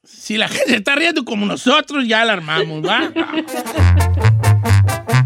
Si 0.03 0.37
la 0.37 0.47
gente 0.47 0.69
se 0.69 0.77
está 0.77 0.95
riendo 0.95 1.23
como 1.23 1.45
nosotros, 1.45 2.07
ya 2.07 2.25
la 2.25 2.33
armamos, 2.33 2.83
¿va? 2.83 3.11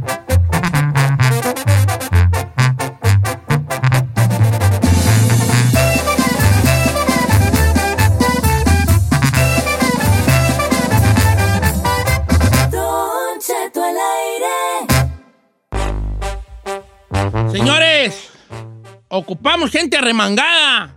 ocupamos 19.20 19.70
gente 19.72 19.98
arremangada. 19.98 20.96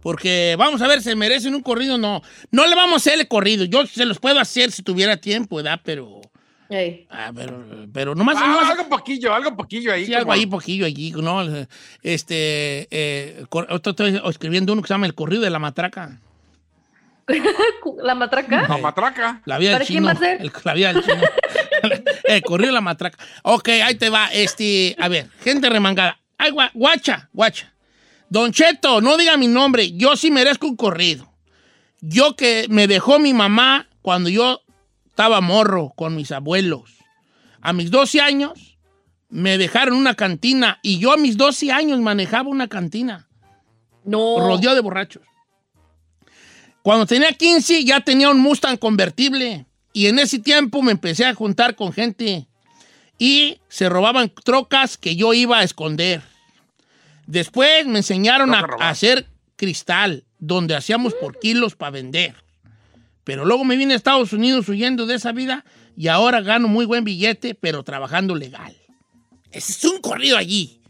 Porque 0.00 0.54
vamos 0.58 0.80
a 0.80 0.86
ver, 0.86 1.02
¿se 1.02 1.14
merecen 1.16 1.54
un 1.54 1.62
corrido? 1.62 1.98
No. 1.98 2.22
No 2.50 2.66
le 2.66 2.74
vamos 2.76 2.94
a 2.94 2.96
hacer 2.96 3.18
el 3.20 3.28
corrido. 3.28 3.64
Yo 3.64 3.84
se 3.86 4.04
los 4.04 4.18
puedo 4.18 4.38
hacer 4.40 4.70
si 4.70 4.82
tuviera 4.82 5.16
tiempo, 5.16 5.56
¿verdad? 5.56 5.80
Pero. 5.84 6.20
Ey. 6.70 7.06
ah, 7.10 7.32
pero, 7.34 7.64
pero 7.92 8.14
nomás. 8.14 8.36
Ah, 8.38 8.46
nomás- 8.46 8.70
algo 8.70 8.88
poquillo, 8.88 9.34
algo 9.34 9.56
poquillo 9.56 9.92
ahí. 9.92 10.04
Sí, 10.04 10.10
como- 10.12 10.18
algo 10.20 10.32
ahí, 10.32 10.46
poquillo 10.46 10.86
allí, 10.86 11.12
¿no? 11.12 11.42
Este, 12.02 12.86
eh, 12.90 13.44
estoy 13.70 14.20
escribiendo 14.28 14.72
uno 14.74 14.82
que 14.82 14.88
se 14.88 14.94
llama 14.94 15.06
El 15.06 15.14
corrido 15.14 15.42
de 15.42 15.50
la 15.50 15.58
matraca. 15.58 16.20
¿La 18.02 18.14
matraca? 18.14 18.68
La 18.68 18.78
matraca. 18.78 19.42
La 19.44 19.58
vida 19.58 19.70
del 19.70 19.78
¿Para 19.78 19.86
quién 19.86 19.98
chino. 19.98 20.06
va 20.06 20.12
a 20.12 20.16
ser? 20.16 20.40
El- 20.40 20.52
la 20.64 20.74
vida 20.74 20.92
del 20.92 21.02
chino. 21.04 21.22
El 22.24 22.42
corrido 22.42 22.68
de 22.68 22.74
la 22.74 22.80
matraca. 22.80 23.18
Ok, 23.42 23.68
ahí 23.68 23.94
te 23.96 24.10
va. 24.10 24.26
Este, 24.32 24.94
a 24.98 25.08
ver, 25.08 25.28
gente 25.42 25.68
remangada. 25.70 26.18
Ay, 26.38 26.52
gua- 26.52 26.70
guacha, 26.74 27.28
guacha. 27.32 27.74
Don 28.30 28.52
Cheto, 28.52 29.00
no 29.00 29.16
diga 29.16 29.36
mi 29.36 29.46
nombre. 29.48 29.92
Yo 29.92 30.16
sí 30.16 30.30
merezco 30.30 30.66
un 30.66 30.76
corrido. 30.76 31.32
Yo 32.00 32.36
que 32.36 32.66
me 32.70 32.86
dejó 32.86 33.18
mi 33.18 33.34
mamá 33.34 33.88
cuando 34.02 34.28
yo 34.30 34.62
estaba 35.08 35.40
morro 35.40 35.92
con 35.96 36.14
mis 36.14 36.30
abuelos. 36.30 36.98
A 37.60 37.72
mis 37.72 37.90
12 37.90 38.20
años 38.20 38.78
me 39.28 39.58
dejaron 39.58 39.96
una 39.98 40.14
cantina 40.14 40.78
y 40.82 40.98
yo 40.98 41.12
a 41.12 41.16
mis 41.16 41.36
12 41.36 41.72
años 41.72 41.98
manejaba 42.00 42.48
una 42.48 42.68
cantina 42.68 43.28
No. 44.04 44.36
rodeado 44.38 44.76
de 44.76 44.80
borrachos. 44.80 45.22
Cuando 46.82 47.06
tenía 47.06 47.32
15 47.32 47.84
ya 47.84 48.00
tenía 48.00 48.30
un 48.30 48.38
Mustang 48.40 48.78
convertible 48.78 49.66
y 49.92 50.06
en 50.06 50.18
ese 50.18 50.38
tiempo 50.38 50.82
me 50.82 50.92
empecé 50.92 51.24
a 51.26 51.34
juntar 51.34 51.74
con 51.74 51.92
gente 51.92 52.46
y 53.18 53.60
se 53.68 53.88
robaban 53.88 54.32
trocas 54.44 54.96
que 54.96 55.16
yo 55.16 55.34
iba 55.34 55.58
a 55.58 55.64
esconder. 55.64 56.22
Después 57.28 57.84
me 57.86 57.98
enseñaron 57.98 58.54
a, 58.54 58.66
a 58.80 58.88
hacer 58.88 59.26
cristal, 59.56 60.24
donde 60.38 60.74
hacíamos 60.74 61.12
por 61.12 61.38
kilos 61.38 61.76
para 61.76 61.90
vender. 61.90 62.34
Pero 63.24 63.44
luego 63.44 63.64
me 63.64 63.76
vine 63.76 63.92
a 63.92 63.96
Estados 63.96 64.32
Unidos 64.32 64.66
huyendo 64.70 65.04
de 65.04 65.16
esa 65.16 65.32
vida 65.32 65.64
y 65.94 66.08
ahora 66.08 66.40
gano 66.40 66.68
muy 66.68 66.86
buen 66.86 67.04
billete, 67.04 67.54
pero 67.54 67.82
trabajando 67.82 68.34
legal. 68.34 68.74
Ese 69.50 69.72
es 69.72 69.84
un 69.84 70.00
corrido 70.00 70.38
allí. 70.38 70.80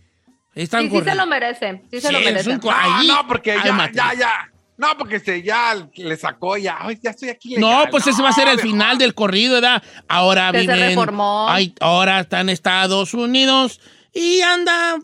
Está 0.54 0.78
Sí, 0.78 0.84
un 0.84 0.90
sí 0.90 0.96
se 0.98 1.04
corrido. 1.04 1.16
lo 1.24 1.26
merece. 1.26 1.82
Sí 1.90 2.00
se 2.00 2.06
Sí, 2.06 2.12
lo 2.12 2.18
es 2.20 2.24
merece. 2.24 2.50
un 2.50 2.58
co- 2.60 2.70
No, 2.70 2.76
allí 2.78 3.08
no, 3.08 3.26
porque 3.26 3.56
ya, 3.64 3.90
ya, 3.92 4.14
ya. 4.14 4.52
No, 4.76 4.96
porque 4.96 5.18
se, 5.18 5.42
ya 5.42 5.88
le 5.96 6.16
sacó, 6.16 6.56
ya, 6.56 6.76
ay, 6.80 6.96
ya 7.02 7.10
estoy 7.10 7.30
aquí. 7.30 7.56
No, 7.56 7.68
legal. 7.70 7.88
pues 7.90 8.06
ese 8.06 8.22
va 8.22 8.28
a 8.28 8.32
ser 8.32 8.46
el 8.46 8.56
mejor. 8.58 8.70
final 8.70 8.98
del 8.98 9.12
corrido, 9.14 9.54
¿verdad? 9.54 9.82
Ahora 10.06 10.52
Que 10.52 10.58
se 10.60 10.72
viven. 10.72 10.90
reformó. 10.90 11.48
ay, 11.50 11.74
ahora 11.80 12.20
está 12.20 12.40
en 12.40 12.48
Estados 12.50 13.12
Unidos 13.12 13.80
y 14.12 14.40
anda 14.40 14.98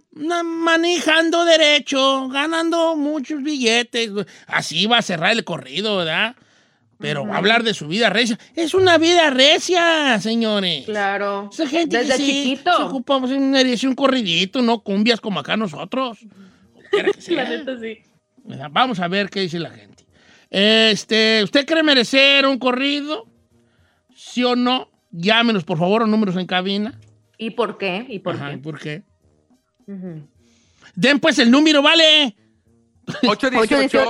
manejando 0.44 1.44
derecho, 1.44 2.28
ganando 2.28 2.96
muchos 2.96 3.42
billetes. 3.42 4.10
Así 4.46 4.86
va 4.86 4.98
a 4.98 5.02
cerrar 5.02 5.32
el 5.32 5.44
corrido, 5.44 5.98
¿verdad? 5.98 6.36
Pero 6.98 7.26
va 7.26 7.34
a 7.34 7.38
hablar 7.38 7.64
de 7.64 7.74
su 7.74 7.86
vida 7.86 8.08
recia. 8.08 8.38
Es 8.54 8.72
una 8.72 8.98
vida 8.98 9.28
recia, 9.30 10.18
señores. 10.20 10.86
Claro. 10.86 11.50
Esa 11.52 11.66
gente 11.66 11.98
Desde 11.98 12.12
que 12.12 12.18
sí, 12.18 12.26
chiquito. 12.26 12.76
se 12.76 12.82
ocupa 12.82 13.20
pues, 13.20 13.32
un, 13.32 13.54
un 13.54 13.94
corridito, 13.94 14.62
no 14.62 14.80
cumbias 14.80 15.20
como 15.20 15.40
acá 15.40 15.56
nosotros. 15.56 16.18
Quiera 16.90 17.12
que 17.12 17.20
sea. 17.20 17.44
La 17.44 17.48
neta 17.50 17.78
sí. 17.78 17.98
Vamos 18.70 19.00
a 19.00 19.08
ver 19.08 19.28
qué 19.28 19.40
dice 19.40 19.58
la 19.58 19.70
gente. 19.70 20.04
Este, 20.50 21.42
¿usted 21.42 21.66
cree 21.66 21.82
merecer 21.82 22.46
un 22.46 22.58
corrido? 22.58 23.26
¿Sí 24.14 24.44
o 24.44 24.54
no? 24.54 24.90
Llámenos, 25.10 25.64
por 25.64 25.78
favor, 25.78 26.02
a 26.02 26.06
números 26.06 26.36
en 26.36 26.46
cabina. 26.46 26.98
¿Y 27.38 27.50
por 27.50 27.78
qué? 27.78 28.06
¿Y 28.08 28.18
por 28.20 28.34
Ajá, 28.36 28.50
qué? 28.52 28.58
¿por 28.58 28.78
qué? 28.78 29.02
Den 30.94 31.20
pues 31.20 31.38
el 31.38 31.50
número, 31.50 31.82
¿vale? 31.82 32.36
818 33.28 34.00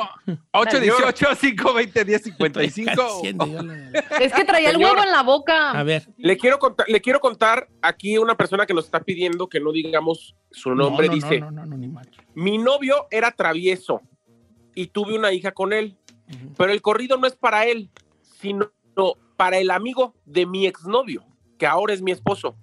818 0.53 1.09
Está 1.09 1.35
520 1.37 2.05
1055 2.05 3.03
diciendo 3.17 3.47
yo 3.47 3.63
la- 3.63 3.89
Es 4.21 4.33
que 4.33 4.45
traía 4.45 4.71
el 4.71 4.77
huevo 4.77 5.03
en 5.03 5.11
la 5.11 5.23
boca. 5.25 5.73
A 5.73 5.83
ver. 5.83 6.07
Le 6.17 6.37
quiero, 6.37 6.61
contar, 6.61 6.87
le 6.89 7.01
quiero 7.01 7.19
contar 7.19 7.69
aquí 7.83 8.19
una 8.19 8.37
persona 8.37 8.67
que 8.67 8.75
nos 8.75 8.85
está 8.85 9.01
pidiendo 9.01 9.49
que 9.49 9.59
no 9.59 9.73
digamos 9.73 10.37
su 10.53 10.75
nombre. 10.75 11.07
No, 11.09 11.13
no, 11.13 11.15
dice, 11.17 11.41
No, 11.41 11.51
no, 11.51 11.63
no, 11.63 11.67
no, 11.67 11.77
ni 11.77 11.89
macho. 11.89 12.23
mi 12.35 12.57
novio 12.59 13.07
era 13.11 13.33
travieso 13.33 14.01
y 14.77 14.87
tuve 14.87 15.19
una 15.19 15.33
hija 15.33 15.51
con 15.53 15.73
él, 15.73 15.97
pero 16.57 16.71
el 16.73 16.81
corrido 16.81 17.17
no 17.17 17.27
es 17.27 17.35
para 17.35 17.67
él, 17.67 17.91
sino 18.41 18.71
para 19.37 19.59
el 19.59 19.71
amigo 19.73 20.15
de 20.25 20.47
mi 20.47 20.67
exnovio, 20.67 21.25
que 21.59 21.67
ahora 21.67 21.93
es 21.95 22.01
mi 22.03 22.13
esposo. 22.13 22.57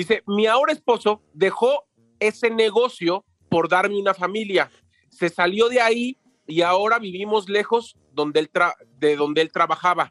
Dice, 0.00 0.22
mi 0.26 0.46
ahora 0.46 0.72
esposo 0.72 1.20
dejó 1.34 1.84
ese 2.20 2.48
negocio 2.48 3.24
por 3.50 3.68
darme 3.68 3.98
una 4.00 4.14
familia. 4.14 4.70
Se 5.10 5.28
salió 5.28 5.68
de 5.68 5.82
ahí 5.82 6.16
y 6.46 6.62
ahora 6.62 6.98
vivimos 6.98 7.50
lejos 7.50 7.98
donde 8.12 8.40
él 8.40 8.50
tra- 8.50 8.74
de 8.98 9.16
donde 9.16 9.42
él 9.42 9.52
trabajaba. 9.52 10.10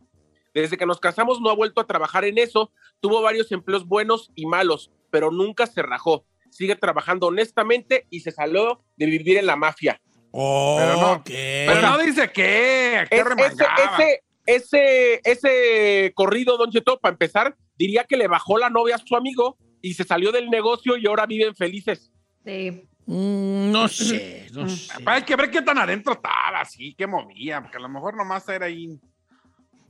Desde 0.53 0.77
que 0.77 0.86
nos 0.86 1.00
casamos 1.00 1.41
no 1.41 1.50
ha 1.50 1.55
vuelto 1.55 1.81
a 1.81 1.88
trabajar 1.88 2.24
en 2.24 2.38
eso. 2.38 2.72
Tuvo 3.00 3.22
varios 3.24 3.51
empleos 3.51 3.88
buenos 3.88 4.29
y 4.36 4.46
malos, 4.46 4.91
pero 5.10 5.31
nunca 5.31 5.65
se 5.65 5.81
rajó. 5.81 6.24
Sigue 6.51 6.75
trabajando 6.75 7.25
honestamente 7.25 8.05
y 8.12 8.19
se 8.19 8.31
salió 8.31 8.84
de 8.96 9.05
vivir 9.08 9.38
en 9.38 9.48
la 9.48 9.55
mafia. 9.55 10.00
Pero 10.31 10.98
no, 11.01 11.12
Ok. 11.13 11.25
pero 11.25 11.81
no 11.81 11.98
dice 11.98 12.31
qué. 12.31 13.05
¿Qué 13.10 13.17
Es- 13.17 13.53
ese, 13.53 13.65
ese, 13.96 14.24
ese, 14.46 15.22
ese 15.24 16.12
corrido, 16.13 16.58
Don 16.58 16.69
Cheto, 16.69 17.00
para 17.00 17.13
empezar, 17.13 17.55
diría 17.75 18.03
que 18.03 18.17
le 18.17 18.27
bajó 18.27 18.60
la 18.60 18.69
novia 18.69 18.96
a 18.96 19.00
su 19.00 19.15
amigo 19.15 19.58
y 19.82 19.94
se 19.94 20.04
salió 20.04 20.32
del 20.32 20.50
negocio 20.50 20.98
y 20.98 21.08
ahora 21.08 21.26
viven 21.26 21.56
felices. 21.56 22.12
Sí. 22.46 22.84
Mm, 23.06 23.72
no 23.72 23.88
sé, 23.88 24.48
no 24.54 24.70
sé. 24.70 24.94
Hay 25.06 25.24
que 25.24 25.36
ver 25.36 25.50
qué 25.50 25.62
tan 25.62 25.78
adentro 25.78 26.14
estaba, 26.14 26.62
así, 26.62 26.94
qué 26.96 27.08
movía, 27.08 27.62
porque 27.62 27.78
a 27.78 27.82
lo 27.82 27.90
mejor 27.90 28.16
nomás 28.16 28.48
era 28.50 28.68
ahí. 28.68 29.00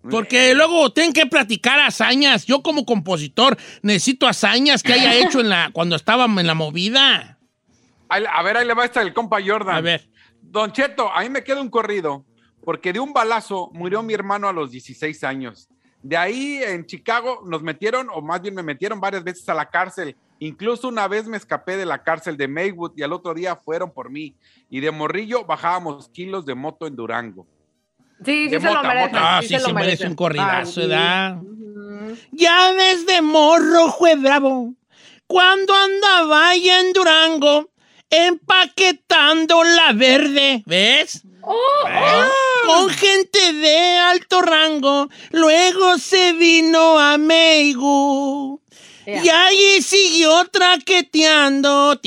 Porque 0.10 0.56
luego 0.56 0.92
tienen 0.92 1.12
que 1.12 1.26
platicar 1.26 1.80
hazañas. 1.80 2.46
Yo 2.46 2.62
como 2.62 2.86
compositor 2.86 3.58
necesito 3.82 4.28
hazañas 4.28 4.82
que 4.82 4.94
haya 4.94 5.16
hecho 5.16 5.42
en 5.42 5.50
la, 5.50 5.70
cuando 5.74 5.96
estaba 5.96 6.26
en 6.26 6.48
la 6.48 6.54
movida. 6.54 7.38
A 8.08 8.44
ver, 8.44 8.58
ahí 8.58 8.66
le 8.66 8.74
va 8.74 8.86
esta 8.86 9.02
el 9.02 9.14
compa 9.14 9.40
Jordan. 9.46 9.76
A 9.76 9.82
ver. 9.82 10.10
Don 10.42 10.72
Cheto, 10.72 11.12
a 11.14 11.22
mí 11.22 11.30
me 11.30 11.44
queda 11.44 11.62
un 11.62 11.70
corrido, 11.70 12.26
porque 12.64 12.92
de 12.94 13.00
un 13.00 13.14
balazo 13.14 13.70
murió 13.74 14.02
mi 14.02 14.14
hermano 14.14 14.48
a 14.48 14.54
los 14.54 14.72
16 14.72 15.24
años. 15.24 15.69
De 16.02 16.16
ahí 16.16 16.62
en 16.64 16.86
Chicago 16.86 17.42
nos 17.46 17.62
metieron, 17.62 18.08
o 18.14 18.22
más 18.22 18.42
bien 18.42 18.56
me 18.56 18.64
metieron 18.64 19.00
varias 19.02 19.24
veces 19.24 19.48
a 19.50 19.54
la 19.54 19.70
cárcel. 19.70 20.16
Incluso 20.40 20.88
una 20.88 21.08
vez 21.10 21.28
me 21.28 21.36
escapé 21.36 21.76
de 21.76 21.86
la 21.86 22.02
cárcel 22.02 22.38
de 22.38 22.48
Maywood 22.48 22.94
y 22.96 23.04
al 23.04 23.12
otro 23.12 23.34
día 23.34 23.56
fueron 23.58 23.92
por 23.92 24.10
mí. 24.10 24.34
Y 24.70 24.80
de 24.80 24.92
morrillo 24.92 25.44
bajábamos 25.44 26.08
kilos 26.10 26.46
de 26.46 26.56
moto 26.56 26.88
en 26.88 26.96
Durango. 26.96 27.46
Sí, 28.24 28.46
sí 28.46 28.50
De 28.50 28.62
se 28.62 28.74
lo 28.74 28.82
merece. 28.84 29.08
mota. 29.08 29.38
Ah, 29.38 29.42
sí, 29.42 29.48
se 29.50 29.60
se 29.60 29.68
lo 29.68 29.74
merece 29.74 30.08
un 30.08 30.16
corridazo, 30.16 30.82
¿verdad? 30.82 31.38
ujú. 31.42 32.16
Ya 32.32 32.74
desde 32.74 33.22
morro 33.22 33.90
fue 33.98 34.16
bravo. 34.16 34.74
Cuando 35.28 35.74
andaba 35.76 36.50
ahí 36.50 36.70
en 36.70 36.94
Durango, 36.94 37.70
empaquetando 38.10 39.64
la 39.64 39.94
verde, 39.94 40.64
¿ves? 40.66 41.22
Oh, 41.42 41.56
oh. 41.56 42.26
Con 42.66 42.90
gente 42.90 43.54
de 43.54 43.98
alto 43.98 44.42
rango, 44.42 45.10
luego 45.32 45.98
se 45.98 46.34
vino 46.34 47.00
a 47.00 47.18
Meigu. 47.18 48.62
Yeah. 49.06 49.24
Y 49.24 49.30
ahí 49.30 49.82
siguió 49.82 50.46
traqueteando. 50.52 52.00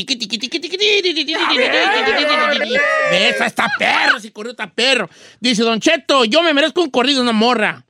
¿Ves? 3.10 3.40
Está 3.40 3.72
perro, 3.78 4.20
si 4.20 4.30
corrió 4.30 4.52
está 4.52 4.70
perro. 4.70 5.08
Dice 5.40 5.62
Don 5.62 5.80
Cheto, 5.80 6.24
yo 6.24 6.42
me 6.42 6.54
merezco 6.54 6.82
un 6.82 6.90
corrido, 6.90 7.22
una 7.22 7.32
morra. 7.32 7.84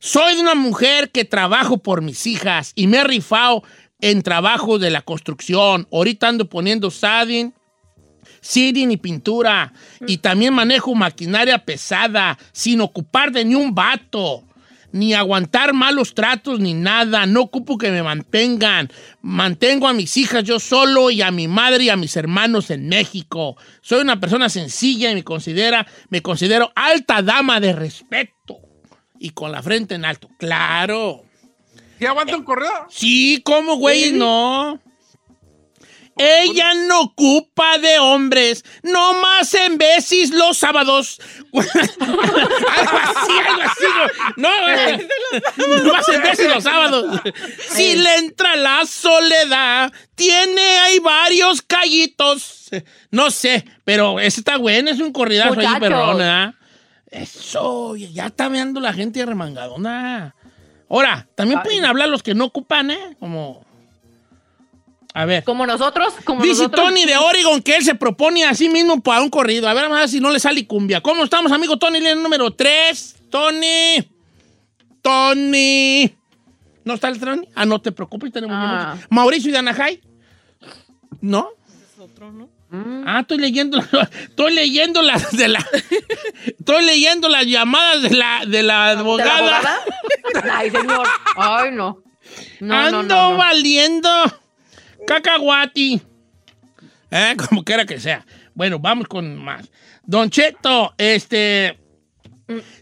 Soy 0.00 0.34
de 0.34 0.40
una 0.40 0.56
mujer 0.56 1.10
que 1.10 1.24
trabajo 1.24 1.78
por 1.78 2.02
mis 2.02 2.26
hijas 2.26 2.72
y 2.74 2.88
me 2.88 2.98
he 2.98 3.04
rifado 3.04 3.62
en 4.02 4.22
trabajo 4.22 4.78
de 4.78 4.90
la 4.90 5.00
construcción. 5.00 5.88
Ahorita 5.90 6.28
ando 6.28 6.50
poniendo 6.50 6.90
siding, 6.90 7.54
siding 8.42 8.90
y 8.90 8.96
pintura. 8.98 9.72
Y 10.06 10.18
también 10.18 10.52
manejo 10.52 10.94
maquinaria 10.94 11.64
pesada 11.64 12.38
sin 12.52 12.82
ocupar 12.82 13.32
de 13.32 13.46
ni 13.46 13.54
un 13.54 13.74
vato. 13.74 14.44
Ni 14.90 15.14
aguantar 15.14 15.72
malos 15.72 16.14
tratos 16.14 16.60
ni 16.60 16.74
nada. 16.74 17.24
No 17.24 17.42
ocupo 17.42 17.78
que 17.78 17.90
me 17.90 18.02
mantengan. 18.02 18.90
Mantengo 19.22 19.88
a 19.88 19.94
mis 19.94 20.16
hijas 20.18 20.44
yo 20.44 20.58
solo 20.58 21.10
y 21.10 21.22
a 21.22 21.30
mi 21.30 21.48
madre 21.48 21.84
y 21.84 21.88
a 21.88 21.96
mis 21.96 22.14
hermanos 22.16 22.70
en 22.70 22.88
México. 22.88 23.56
Soy 23.80 24.02
una 24.02 24.20
persona 24.20 24.50
sencilla 24.50 25.10
y 25.10 25.14
me, 25.14 25.24
considera, 25.24 25.86
me 26.10 26.20
considero 26.20 26.72
alta 26.74 27.22
dama 27.22 27.60
de 27.60 27.72
respeto. 27.72 28.58
Y 29.18 29.30
con 29.30 29.52
la 29.52 29.62
frente 29.62 29.94
en 29.94 30.04
alto. 30.04 30.28
Claro. 30.38 31.22
¿Sí 32.02 32.06
aguanta 32.06 32.34
un 32.36 32.42
corrido? 32.42 32.72
Sí, 32.90 33.40
¿cómo, 33.44 33.76
güey? 33.76 34.10
No. 34.10 34.76
Ella 36.16 36.74
no 36.74 37.02
ocupa 37.02 37.78
de 37.78 38.00
hombres, 38.00 38.64
no 38.82 39.14
más 39.20 39.54
en 39.54 39.78
veces 39.78 40.30
los 40.30 40.58
sábados. 40.58 41.20
algo 41.52 41.62
así, 41.62 43.32
algo 43.46 43.62
así. 43.62 43.84
No, 44.36 44.50
no 45.78 45.92
más 45.92 46.08
en 46.08 46.22
veces 46.22 46.52
los 46.52 46.64
sábados. 46.64 47.20
Si 47.70 47.94
le 47.94 48.16
entra 48.16 48.56
la 48.56 48.84
soledad, 48.84 49.92
tiene 50.16 50.80
ahí 50.80 50.98
varios 50.98 51.62
callitos. 51.62 52.70
No 53.12 53.30
sé, 53.30 53.64
pero 53.84 54.18
ese 54.18 54.40
está 54.40 54.56
bueno, 54.56 54.90
es 54.90 54.98
un 54.98 55.12
corridazo 55.12 55.52
ahí, 55.52 55.58
Muchachos. 55.58 55.78
perrón, 55.78 56.18
¿verdad? 56.18 56.54
Eso, 57.12 57.94
ya 57.94 58.26
está 58.26 58.48
viendo 58.48 58.80
la 58.80 58.92
gente 58.92 59.24
remangadona. 59.24 60.34
Ahora, 60.92 61.26
también 61.34 61.62
pueden 61.62 61.86
hablar 61.86 62.10
los 62.10 62.22
que 62.22 62.34
no 62.34 62.44
ocupan, 62.44 62.90
¿eh? 62.90 63.16
Como. 63.18 63.64
A 65.14 65.24
ver. 65.24 65.42
Como 65.42 65.66
nosotros, 65.66 66.12
como 66.24 66.42
Dice 66.42 66.64
nosotros. 66.64 66.84
Tony 66.86 67.06
de 67.06 67.16
Oregon 67.16 67.62
que 67.62 67.76
él 67.76 67.82
se 67.82 67.94
propone 67.94 68.44
a 68.44 68.54
sí 68.54 68.68
mismo 68.68 69.00
para 69.02 69.22
un 69.22 69.30
corrido. 69.30 69.68
A 69.68 69.74
ver, 69.74 69.84
vamos 69.84 69.96
a 69.96 70.00
ver 70.00 70.08
si 70.10 70.20
no 70.20 70.28
le 70.30 70.38
sale 70.38 70.66
cumbia. 70.66 71.00
¿Cómo 71.00 71.24
estamos, 71.24 71.50
amigo 71.50 71.78
Tony? 71.78 71.98
Línea 71.98 72.14
número 72.14 72.50
3. 72.50 73.16
Tony. 73.30 74.06
Tony. 75.00 76.14
¿No 76.84 76.94
está 76.94 77.08
el 77.08 77.18
Tony? 77.18 77.48
Ah, 77.54 77.64
no 77.64 77.80
te 77.80 77.90
preocupes, 77.92 78.30
tenemos 78.30 78.54
Ah. 78.58 78.96
Mauricio 79.08 79.50
de 79.50 79.58
Anajay. 79.58 80.00
¿No? 81.22 81.48
Es 81.68 81.98
otro, 81.98 82.30
¿no? 82.32 82.48
Ah, 83.06 83.20
estoy 83.20 83.36
leyendo, 83.36 83.78
estoy 84.28 84.54
leyendo 84.54 85.02
las 85.02 85.30
de 85.36 85.46
la, 85.48 85.66
estoy 86.62 86.84
leyendo 86.84 87.28
las 87.28 87.46
llamadas 87.46 88.02
de 88.02 88.10
la, 88.10 88.44
de 88.46 88.62
la 88.62 88.90
¿De 88.90 88.94
la 88.96 89.00
abogada. 89.00 89.80
Ay, 90.52 90.70
señor. 90.70 91.06
Ay, 91.36 91.70
no. 91.72 92.02
No, 92.60 92.74
Ando 92.74 93.02
no, 93.02 93.08
no, 93.08 93.30
no. 93.32 93.36
valiendo 93.36 94.08
cacahuati. 95.06 96.00
Eh, 97.10 97.36
como 97.48 97.64
quiera 97.64 97.84
que 97.84 98.00
sea. 98.00 98.24
Bueno, 98.54 98.78
vamos 98.78 99.08
con 99.08 99.36
más. 99.36 99.70
Don 100.04 100.30
Cheto, 100.30 100.94
este. 100.98 101.78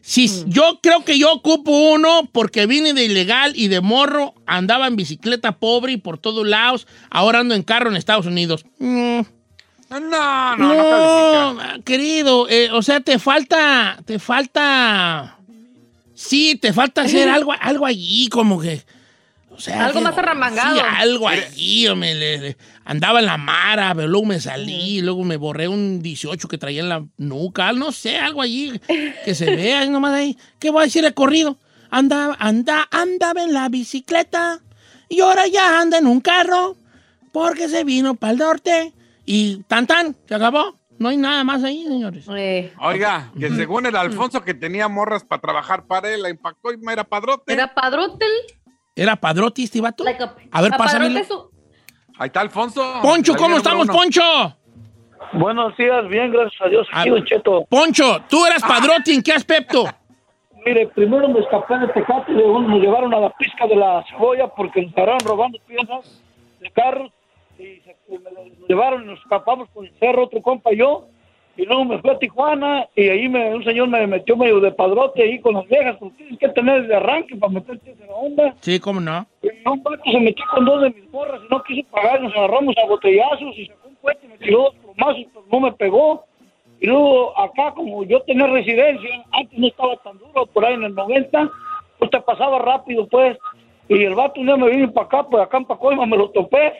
Si, 0.00 0.26
Mm. 0.28 0.50
Yo 0.50 0.80
creo 0.82 1.04
que 1.04 1.18
yo 1.18 1.32
ocupo 1.32 1.70
uno 1.70 2.28
porque 2.32 2.66
vine 2.66 2.92
de 2.92 3.04
ilegal 3.04 3.52
y 3.54 3.68
de 3.68 3.80
morro, 3.80 4.34
andaba 4.46 4.86
en 4.86 4.96
bicicleta 4.96 5.58
pobre 5.58 5.92
y 5.92 5.96
por 5.96 6.18
todos 6.18 6.46
lados. 6.46 6.86
Ahora 7.10 7.40
ando 7.40 7.54
en 7.54 7.62
carro 7.62 7.90
en 7.90 7.96
Estados 7.96 8.26
Unidos. 8.26 8.64
Mm, 8.78 9.20
No, 9.90 9.98
no, 9.98 10.56
no, 10.56 11.54
no, 11.54 11.82
querido, 11.84 12.48
eh, 12.48 12.70
o 12.72 12.80
sea, 12.80 13.00
te 13.00 13.18
falta, 13.18 13.98
te 14.04 14.20
falta, 14.20 15.36
sí, 16.14 16.56
te 16.62 16.72
falta 16.72 17.02
hacer 17.02 17.28
algo, 17.28 17.52
algo 17.60 17.86
allí, 17.86 18.28
como 18.28 18.60
que, 18.60 18.84
o 19.50 19.58
sea, 19.60 19.86
Algo 19.86 19.98
que- 19.98 20.04
más 20.04 20.16
arremangado. 20.16 20.76
Sí, 20.76 20.82
algo 20.96 21.28
allí, 21.28 21.88
hombre, 21.88 22.14
le- 22.14 22.38
le- 22.38 22.56
andaba 22.84 23.18
en 23.18 23.26
la 23.26 23.36
mara, 23.36 23.92
pero 23.96 24.06
luego 24.06 24.26
me 24.26 24.40
salí, 24.40 25.00
luego 25.02 25.24
me 25.24 25.36
borré 25.36 25.66
un 25.66 26.00
18 26.00 26.46
que 26.46 26.56
traía 26.56 26.82
en 26.82 26.88
la 26.88 27.04
nuca, 27.18 27.72
no 27.72 27.90
sé, 27.90 28.16
algo 28.16 28.42
allí 28.42 28.72
que 29.24 29.34
se 29.34 29.56
vea, 29.56 29.84
nomás 29.86 30.14
ahí, 30.14 30.38
¿qué 30.60 30.70
voy 30.70 30.82
a 30.82 30.84
decir 30.84 31.04
el 31.04 31.14
corrido? 31.14 31.58
Andaba, 31.90 32.36
anda, 32.38 32.86
andaba 32.92 33.42
en 33.42 33.52
la 33.52 33.68
bicicleta 33.68 34.60
y 35.08 35.18
ahora 35.20 35.48
ya 35.48 35.80
anda 35.80 35.98
en 35.98 36.06
un 36.06 36.20
carro 36.20 36.76
porque 37.32 37.68
se 37.68 37.82
vino 37.82 38.14
para 38.14 38.32
el 38.34 38.38
norte 38.38 38.92
y 39.32 39.62
tan 39.68 39.86
tan, 39.86 40.16
se 40.26 40.34
acabó. 40.34 40.76
No 40.98 41.08
hay 41.08 41.16
nada 41.16 41.44
más 41.44 41.62
ahí, 41.62 41.84
señores. 41.86 42.26
Eh, 42.36 42.72
Oiga, 42.80 43.30
que 43.38 43.48
según 43.50 43.86
el 43.86 43.94
Alfonso 43.96 44.42
que 44.42 44.54
tenía 44.54 44.88
morras 44.88 45.24
para 45.24 45.40
trabajar 45.40 45.86
para 45.86 46.12
él, 46.12 46.20
la 46.22 46.30
impactó 46.30 46.72
y 46.72 46.78
me 46.78 46.92
era 46.92 47.04
padrote. 47.04 47.52
Era 47.52 47.72
padrote. 47.72 48.26
¿Era 48.96 49.16
padrote 49.16 49.62
este 49.62 49.80
vato? 49.80 50.02
like 50.04 50.22
a- 50.22 50.34
A 50.50 50.62
ver, 50.62 50.74
a 50.74 51.24
su- 51.24 51.50
Ahí 52.18 52.26
está 52.26 52.40
Alfonso. 52.40 52.98
Poncho, 53.02 53.34
¿cómo 53.36 53.56
estamos, 53.56 53.84
uno. 53.84 53.92
Poncho? 53.94 54.20
Buenos 55.32 55.76
días, 55.76 56.08
bien, 56.08 56.32
gracias 56.32 56.60
a 56.60 56.68
Dios. 56.68 56.86
Aquí, 56.92 57.08
Don 57.10 57.24
Cheto. 57.24 57.64
Poncho, 57.70 58.22
tú 58.28 58.44
eras 58.44 58.62
padrote, 58.62 59.14
¿en 59.14 59.22
qué 59.22 59.32
aspecto? 59.32 59.84
Mire, 60.66 60.88
primero 60.88 61.28
me 61.28 61.40
escapé 61.40 61.78
de 61.78 61.86
Tecate, 61.88 62.32
luego 62.32 62.60
nos 62.62 62.80
llevaron 62.80 63.14
a 63.14 63.20
la 63.20 63.30
pizca 63.38 63.66
de 63.66 63.76
la 63.76 64.04
cebolla 64.10 64.48
porque 64.48 64.82
nos 64.82 64.90
estaban 64.90 65.18
robando 65.20 65.58
piezas 65.66 66.20
de 66.60 66.70
carros 66.72 67.10
me 68.18 68.30
nos 68.30 68.68
llevaron 68.68 69.02
y 69.02 69.06
nos 69.06 69.20
escapamos 69.20 69.68
con 69.70 69.86
el 69.86 69.92
cerro, 69.98 70.24
otro 70.24 70.42
compa 70.42 70.72
y 70.72 70.78
yo. 70.78 71.06
Y 71.56 71.66
luego 71.66 71.84
me 71.84 71.98
fui 71.98 72.10
a 72.10 72.18
Tijuana 72.18 72.88
y 72.94 73.08
ahí 73.08 73.28
me, 73.28 73.54
un 73.54 73.64
señor 73.64 73.88
me 73.88 74.06
metió 74.06 74.36
medio 74.36 74.60
de 74.60 74.72
padrote 74.72 75.22
ahí 75.22 75.38
con 75.40 75.54
las 75.54 75.66
viejas, 75.66 75.96
porque 75.98 76.16
tienes 76.16 76.38
que 76.38 76.48
tener 76.50 76.86
de 76.86 76.94
arranque 76.94 77.36
para 77.36 77.52
meterte 77.52 77.90
en 77.90 78.06
la 78.06 78.14
onda. 78.14 78.54
Sí, 78.60 78.80
¿cómo 78.80 79.00
no? 79.00 79.26
Y 79.42 79.48
un 79.68 79.82
vato 79.82 80.02
se 80.10 80.20
metió 80.20 80.44
con 80.54 80.64
dos 80.64 80.82
de 80.82 80.90
mis 80.90 81.10
morras 81.10 81.40
y 81.44 81.52
no 81.52 81.62
quiso 81.64 81.86
pagar, 81.90 82.22
nos 82.22 82.34
agarramos 82.34 82.74
a 82.78 82.86
botellazos 82.86 83.58
y 83.58 83.66
sacó 83.66 83.88
un 83.88 83.94
cohete 83.96 84.26
y 84.26 84.28
me 84.28 84.38
tiró 84.38 84.62
dos 84.62 84.74
plomazos, 84.76 85.26
pero 85.34 85.44
no 85.50 85.60
me 85.60 85.72
pegó. 85.72 86.24
Y 86.80 86.86
luego 86.86 87.38
acá, 87.38 87.72
como 87.74 88.04
yo 88.04 88.22
tenía 88.22 88.46
residencia, 88.46 89.22
antes 89.32 89.58
no 89.58 89.66
estaba 89.66 89.96
tan 89.96 90.18
duro, 90.18 90.46
por 90.46 90.64
ahí 90.64 90.74
en 90.74 90.84
el 90.84 90.94
90, 90.94 91.50
pues 91.98 92.10
te 92.10 92.20
pasaba 92.20 92.58
rápido, 92.58 93.06
pues. 93.06 93.36
Y 93.88 94.04
el 94.04 94.14
vato 94.14 94.40
un 94.40 94.46
día 94.46 94.56
me 94.56 94.70
vino 94.70 94.90
para 94.92 95.06
acá, 95.06 95.22
pues 95.24 95.42
acá 95.42 95.58
en 95.58 95.66
Pacoima 95.66 96.06
me 96.06 96.16
lo 96.16 96.30
topé. 96.30 96.72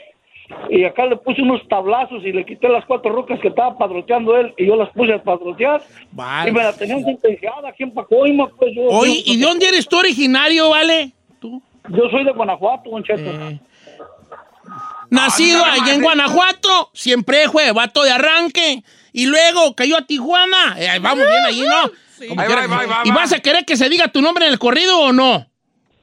Y 0.69 0.85
acá 0.85 1.07
le 1.07 1.17
puse 1.17 1.43
unos 1.43 1.67
tablazos 1.69 2.25
y 2.25 2.33
le 2.33 2.45
quité 2.45 2.69
las 2.69 2.85
cuatro 2.85 3.13
rocas 3.13 3.39
que 3.41 3.49
estaba 3.49 3.77
padroteando 3.79 4.37
él 4.37 4.53
y 4.59 4.67
yo 4.67 4.77
las 4.77 4.91
puse 4.91 5.13
a 5.13 5.23
padrotear. 5.23 5.81
Vale. 6.13 6.51
Y 6.51 6.53
me 6.53 6.63
la 6.63 6.73
tenían 6.73 7.05
sentenciada 7.05 7.69
aquí 7.69 7.85
en 7.85 7.93
Pacoima, 7.93 8.49
pues 8.59 8.75
yo. 8.75 8.83
Oye, 8.83 9.23
yo- 9.25 9.33
¿y 9.33 9.37
de 9.39 9.47
dónde 9.47 9.69
eres 9.69 9.87
tú 9.89 9.99
originario, 9.99 10.71
vale? 10.71 11.13
¿Tú? 11.41 11.63
Yo 11.89 12.09
soy 12.11 12.25
de 12.25 12.33
Guanajuato, 12.33 12.91
don 12.91 13.03
Cheto. 13.05 13.31
Eh, 13.31 13.59
Nacido 15.11 15.65
Ándale, 15.65 15.83
allá 15.83 15.95
en 15.95 16.01
madre. 16.03 16.05
Guanajuato, 16.05 16.91
siempre 16.93 17.49
fue 17.49 17.73
vato 17.73 18.03
de 18.05 18.13
arranque 18.13 18.83
Y 19.13 19.27
luego 19.27 19.75
cayó 19.75 19.97
a 19.97 20.03
Tijuana. 20.07 20.77
Eh, 20.79 20.99
vamos 21.01 21.27
bien 21.27 21.45
ahí, 21.45 21.61
¿no? 21.63 21.91
Quiera 22.47 22.67
va, 22.69 22.77
va, 22.87 23.01
¿Y 23.05 23.09
va. 23.11 23.15
vas 23.17 23.33
a 23.33 23.41
querer 23.41 23.65
que 23.65 23.77
se 23.77 23.89
diga 23.89 24.07
tu 24.09 24.21
nombre 24.23 24.47
en 24.47 24.53
el 24.53 24.59
corrido 24.59 25.01
o 25.01 25.13
no? 25.13 25.47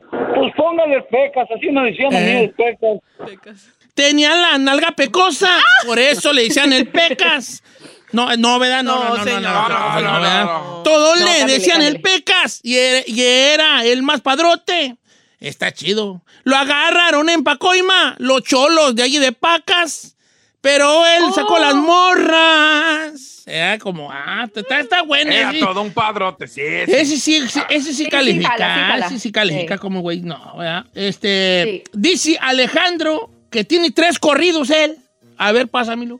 Pues 0.09 0.53
póngale 0.55 1.01
pecas, 1.03 1.47
así 1.55 1.69
me 1.69 1.83
decían 1.91 2.07
a 2.13 2.19
mí 2.19 2.25
Eh. 2.25 2.43
el 2.45 2.49
pecas. 2.51 2.99
Pecas. 3.25 3.76
Tenía 3.97 4.35
la 4.35 4.59
nalga 4.59 4.91
pecosa. 4.91 5.49
Por 5.87 5.97
eso 5.97 6.31
le 6.31 6.43
decían 6.43 6.71
el 6.71 6.87
pecas. 6.87 7.63
No, 8.11 8.33
no, 8.37 8.59
¿verdad? 8.59 8.83
No, 8.83 8.93
no, 8.95 9.03
No, 9.03 9.09
no, 9.09 9.17
no, 9.17 9.23
señor. 9.23 9.41
no, 9.41 9.69
no, 9.69 9.69
No, 9.69 9.89
no, 9.89 10.01
no, 10.01 10.21
¿verdad? 10.21 10.43
no. 10.45 10.83
Todos 10.83 11.19
No, 11.19 11.25
le 11.25 11.45
decían 11.45 11.81
el 11.81 11.99
pecas 11.99 12.59
y 12.61 12.75
era, 12.77 13.03
y 13.07 13.21
era 13.21 13.83
el 13.85 14.03
más 14.03 14.21
padrote. 14.21 14.97
Está 15.39 15.73
chido. 15.73 16.21
Lo 16.43 16.55
agarraron 16.57 17.27
en 17.29 17.43
Pacoima, 17.43 18.15
los 18.19 18.43
cholos 18.43 18.93
de 18.95 19.01
allí 19.01 19.17
de 19.17 19.31
Pacas. 19.31 20.15
Pero 20.61 21.03
él 21.05 21.23
sacó 21.33 21.57
las 21.57 21.73
morras. 21.75 23.43
Era 23.47 23.79
como, 23.79 24.11
ah, 24.11 24.47
está, 24.53 24.79
está 24.79 25.01
bueno. 25.01 25.31
Era 25.31 25.49
ese. 25.51 25.59
todo 25.59 25.81
un 25.81 25.91
padrote, 25.93 26.47
sí. 26.47 26.61
sí. 26.85 26.91
Ese 26.91 27.17
sí, 27.17 27.35
ese, 27.37 27.63
ese 27.69 27.93
sí 27.93 28.03
sí 28.03 28.09
califica. 28.09 28.49
jala, 28.49 28.65
sí 28.75 28.81
jala. 28.91 29.05
Ese 29.07 29.19
sí 29.19 29.31
califica 29.31 29.75
Sí. 29.75 29.79
como 29.79 30.01
güey. 30.01 30.21
No, 30.21 30.57
¿verdad? 30.57 30.85
Este. 30.93 31.83
Sí. 31.85 31.91
Dice 31.93 32.37
Alejandro 32.41 33.31
que 33.49 33.63
tiene 33.63 33.91
tres 33.91 34.19
corridos 34.19 34.69
él. 34.69 34.97
A 35.37 35.51
ver, 35.51 35.67
pásamelo. 35.67 36.19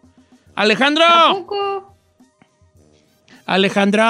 Alejandro. 0.56 1.04
Tampoco. 1.06 1.96
Alejandra. 3.46 4.04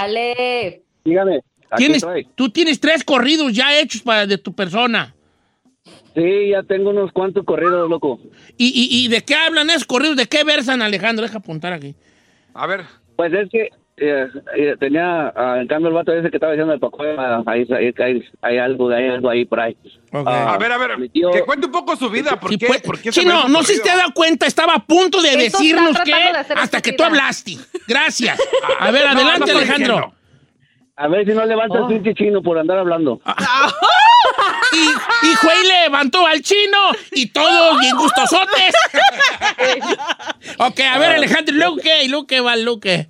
Dale. 0.00 0.82
Dígame. 1.04 1.40
Aquí 1.70 1.82
Tienes, 1.84 1.96
estoy. 1.98 2.28
tú 2.34 2.50
tienes 2.50 2.78
tres 2.78 3.02
corridos 3.02 3.52
ya 3.52 3.76
hechos 3.78 4.02
para, 4.02 4.26
de 4.26 4.38
tu 4.38 4.52
persona. 4.54 5.14
Sí, 6.14 6.50
ya 6.50 6.62
tengo 6.62 6.90
unos 6.90 7.10
cuantos 7.12 7.44
corridos, 7.44 7.90
loco. 7.90 8.20
¿Y, 8.56 8.66
y, 8.68 9.04
y 9.04 9.08
de 9.08 9.22
qué 9.22 9.34
hablan 9.34 9.68
esos 9.70 9.84
corridos? 9.84 10.16
¿De 10.16 10.26
qué 10.26 10.44
versan, 10.44 10.80
Alejandro? 10.82 11.24
Deja 11.26 11.38
apuntar 11.38 11.72
aquí. 11.72 11.96
A 12.54 12.66
ver, 12.68 12.84
Pues 13.16 13.32
es 13.32 13.50
que 13.50 13.70
eh, 13.96 14.26
eh, 14.56 14.74
tenía, 14.80 15.32
ah, 15.36 15.58
en 15.60 15.68
cambio, 15.68 15.88
el 15.88 15.94
vato 15.94 16.12
ese 16.12 16.28
que 16.30 16.36
estaba 16.36 16.52
diciendo 16.52 16.74
el 16.74 16.80
Paco, 16.80 16.98
ah, 17.18 17.42
ahí, 17.46 17.64
ahí, 17.72 17.94
ahí, 17.98 18.24
hay 18.42 18.58
algo, 18.58 18.90
hay 18.90 19.08
algo 19.08 19.30
ahí 19.30 19.44
por 19.44 19.60
ahí. 19.60 19.76
Ah, 20.12 20.54
a 20.54 20.58
ver, 20.58 20.72
a 20.72 20.78
ver. 20.78 21.08
tío- 21.12 21.30
Que 21.30 21.42
cuente 21.42 21.66
un 21.66 21.72
poco 21.72 21.94
su 21.96 22.10
vida. 22.10 22.38
¿Por 22.40 22.50
Sí, 22.50 22.58
qué? 22.58 22.66
pues, 22.66 22.82
¿Por 22.82 22.98
qué 23.00 23.12
sí, 23.12 23.20
se 23.22 23.26
no, 23.26 23.48
no 23.48 23.58
un 23.60 23.64
sé 23.64 23.74
si 23.74 23.82
te 23.82 23.90
has 23.90 23.98
dado 23.98 24.12
cuenta, 24.12 24.46
estaba 24.46 24.74
a 24.74 24.84
punto 24.84 25.22
de 25.22 25.28
Esto 25.28 25.58
decirnos 25.58 25.96
que 26.00 26.10
de 26.14 26.54
hasta 26.56 26.80
que 26.80 26.92
tú 26.92 27.04
hablaste. 27.04 27.56
Gracias. 27.86 28.38
A 28.80 28.90
ver, 28.90 29.04
No, 29.06 29.14
no 29.14 29.20
adelante, 29.20 29.50
Alejandro. 29.52 29.94
diciendo. 29.94 30.14
A 30.96 31.08
ver 31.08 31.24
si 31.26 31.32
no 31.32 31.44
levanta 31.44 31.78
Oh. 31.80 31.88
el 31.88 31.94
pinche 32.02 32.14
chino 32.14 32.40
por 32.42 32.56
andar 32.58 32.78
hablando. 32.78 33.20
Y, 34.72 35.26
y 35.28 35.34
Juey 35.34 35.66
levantó 35.82 36.26
al 36.26 36.40
chino 36.40 36.78
y 37.12 37.26
todos 37.30 37.78
bien 37.80 37.96
gustosotes. 37.96 38.74
ok, 40.58 40.80
a 40.80 40.98
ver, 40.98 41.12
Alejandro, 41.16 41.54
¿y 41.54 41.58
luego 41.58 41.76
qué? 41.76 42.04
¿Y 42.04 42.08
luego 42.08 42.26
qué 42.26 42.40
va, 42.40 42.56
luego 42.56 42.80
qué? 42.80 43.08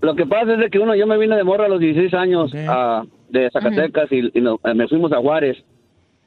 Lo 0.00 0.14
que 0.14 0.26
pasa 0.26 0.52
es 0.54 0.58
de 0.60 0.70
que 0.70 0.78
uno, 0.78 0.94
yo 0.94 1.06
me 1.06 1.18
vine 1.18 1.36
de 1.36 1.44
morra 1.44 1.66
a 1.66 1.68
los 1.68 1.80
16 1.80 2.14
años 2.14 2.52
ah, 2.68 3.04
de 3.30 3.50
Zacatecas 3.50 4.10
y, 4.12 4.30
y 4.38 4.40
no- 4.40 4.60
eh, 4.64 4.74
me 4.74 4.86
fuimos 4.88 5.12
a 5.12 5.16
Juárez. 5.18 5.56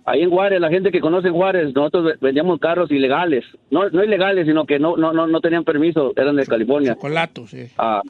Ahí 0.04 0.24
en 0.24 0.30
Juárez, 0.32 0.60
la 0.60 0.70
gente 0.70 0.92
que 0.92 1.00
conoce 1.00 1.30
Juárez, 1.30 1.74
nosotros 1.76 2.04
ve- 2.06 2.16
vendíamos 2.20 2.60
carros 2.60 2.90
ilegales. 2.92 3.46
No, 3.70 3.88
no 3.90 4.04
ilegales, 4.04 4.48
sino 4.48 4.66
que 4.66 4.80
no, 4.80 4.98
no, 4.98 5.14
no, 5.14 5.28
no 5.28 5.40
tenían 5.42 5.64
permiso, 5.64 6.12
eran 6.16 6.36
de 6.36 6.46
California. 6.48 6.96
Chocolato, 6.96 7.46
sí. 7.48 7.68
Ah, 7.78 8.02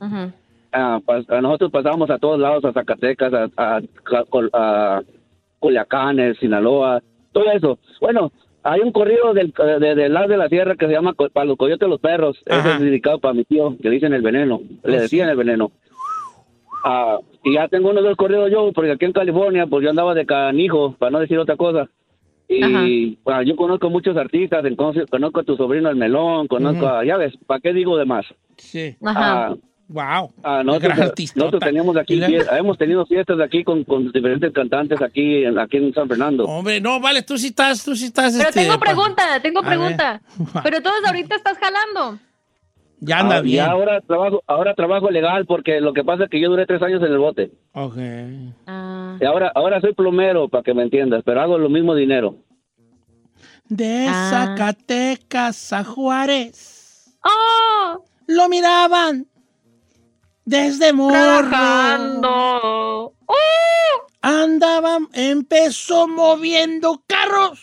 ah, 0.72 1.00
pas- 1.06 1.26
ah, 1.30 1.42
nosotros 1.42 1.70
pasábamos 1.72 2.10
a 2.10 2.18
todos 2.18 2.40
lados, 2.40 2.64
a 2.66 2.72
Zacatecas, 2.74 3.34
a, 3.34 3.50
a, 3.58 3.82
a 4.54 5.02
Culiacán, 5.60 6.18
Sinaloa, 6.40 7.02
todo 7.34 7.52
eso. 7.52 7.78
Bueno, 8.00 8.32
hay 8.64 8.82
un 8.82 8.92
corrido 8.92 9.34
del, 9.34 9.54
de, 9.80 9.96
del 9.96 10.14
lado 10.14 10.28
de 10.28 10.38
la 10.38 10.50
sierra 10.50 10.76
que 10.76 10.88
se 10.88 10.92
llama 10.92 11.14
Para 11.14 11.46
los 11.46 11.58
Coyotes 11.58 11.88
los 11.90 12.00
Perros. 12.00 12.42
Ese 12.46 12.72
es 12.72 12.80
dedicado 12.80 13.20
para 13.20 13.34
mi 13.34 13.44
tío, 13.44 13.76
que 13.82 13.90
le 13.90 13.96
dicen 13.96 14.14
el 14.14 14.22
veneno. 14.22 14.62
Le 14.84 15.02
decían 15.02 15.30
el 15.30 15.38
veneno. 15.38 15.72
Ah, 16.84 17.20
y 17.44 17.54
ya 17.54 17.68
tengo 17.68 17.90
unos 17.90 18.04
dos 18.04 18.16
corridos 18.16 18.52
yo, 18.52 18.72
porque 18.74 18.92
aquí 18.92 19.06
en 19.06 19.14
California, 19.14 19.68
pues 19.68 19.84
yo 19.84 19.90
andaba 19.90 20.14
de 20.14 20.26
canijo, 20.26 20.96
para 20.98 21.12
no 21.12 21.20
decir 21.20 21.38
otra 21.38 21.56
cosa. 21.56 21.90
Y 22.48 23.18
bueno, 23.24 23.44
yo 23.44 23.56
conozco 23.56 23.90
muchos 23.90 24.18
artistas, 24.18 24.66
entonces 24.66 25.10
conozco 25.10 25.40
a 25.40 25.44
tu 25.44 25.56
sobrino 25.56 25.90
el 25.90 25.96
melón, 25.96 26.48
conozco 26.48 26.86
a, 26.86 27.06
ya 27.06 27.16
ves, 27.16 27.34
¿para 27.48 27.62
qué 27.62 27.72
digo 27.72 27.98
de 27.98 28.06
más? 28.06 28.26
Sí. 28.58 28.96
Ajá. 29.06 29.48
Ah, 29.48 29.56
Wow. 29.94 30.32
Ah, 30.42 30.64
nosotros, 30.64 30.96
Gran 30.96 31.08
artistota. 31.10 31.40
nosotros 31.40 31.64
teníamos 31.64 31.98
aquí, 31.98 32.14
Y 32.14 32.18
la- 32.18 32.28
fie- 32.30 32.58
hemos 32.60 32.78
tenido 32.78 33.06
fiestas 33.06 33.40
aquí 33.42 33.64
con, 33.66 33.84
con 33.84 34.10
diferentes 34.12 34.54
cantantes 34.54 35.02
aquí, 35.02 35.44
en- 35.44 35.60
aquí 35.60 35.78
en 35.78 35.94
San 35.94 36.08
Fernando. 36.08 36.46
Hombre, 36.46 36.80
no, 36.80 37.00
vale, 37.02 37.22
tú 37.24 37.38
sí 37.38 37.48
estás, 37.48 37.84
tú 37.84 37.94
sí 37.96 38.06
estás. 38.06 38.34
Pero 38.38 38.48
este, 38.50 38.62
tengo 38.62 38.76
pa- 38.80 38.86
pregunta, 38.86 39.24
tengo 39.42 39.60
A 39.60 39.64
pregunta. 39.64 40.22
Pero 40.64 40.82
todos 40.82 41.04
ahorita 41.06 41.36
estás 41.36 41.58
jalando. 41.58 42.20
Ya 43.02 43.20
anda 43.20 43.38
Ah, 43.38 43.40
y 43.40 43.44
bien. 43.44 43.66
ahora 43.66 44.00
trabajo, 44.02 44.44
ahora 44.48 44.74
trabajo 44.76 45.10
legal 45.10 45.46
porque 45.46 45.82
lo 45.82 45.92
que 45.92 46.04
pasa 46.04 46.26
es 46.26 46.30
que 46.30 46.40
yo 46.40 46.50
duré 46.50 46.66
tres 46.68 46.82
años 46.84 47.02
en 47.02 47.12
el 47.12 47.18
bote. 47.18 47.52
Ok. 47.74 47.98
Ah. 48.68 49.18
Y 49.20 49.26
ahora, 49.26 49.52
ahora 49.56 49.82
soy 49.82 49.94
plomero, 49.94 50.48
para 50.48 50.64
que 50.64 50.74
me 50.74 50.84
entiendas, 50.84 51.24
pero 51.26 51.42
hago 51.42 51.58
lo 51.58 51.68
mismo 51.68 51.96
dinero. 51.96 52.36
De 53.68 54.06
Ah. 54.08 54.30
Zacatecas 54.56 55.74
a 55.74 55.84
Juárez. 55.84 57.18
¡Oh! 57.24 58.06
Lo 58.28 58.48
miraban 58.50 59.26
desde 60.52 60.92
morro. 60.94 62.26
¡Oh! 63.26 63.36
Andaban, 64.22 65.08
empezó 65.14 66.08
moviendo 66.08 67.04
carros. 67.08 67.60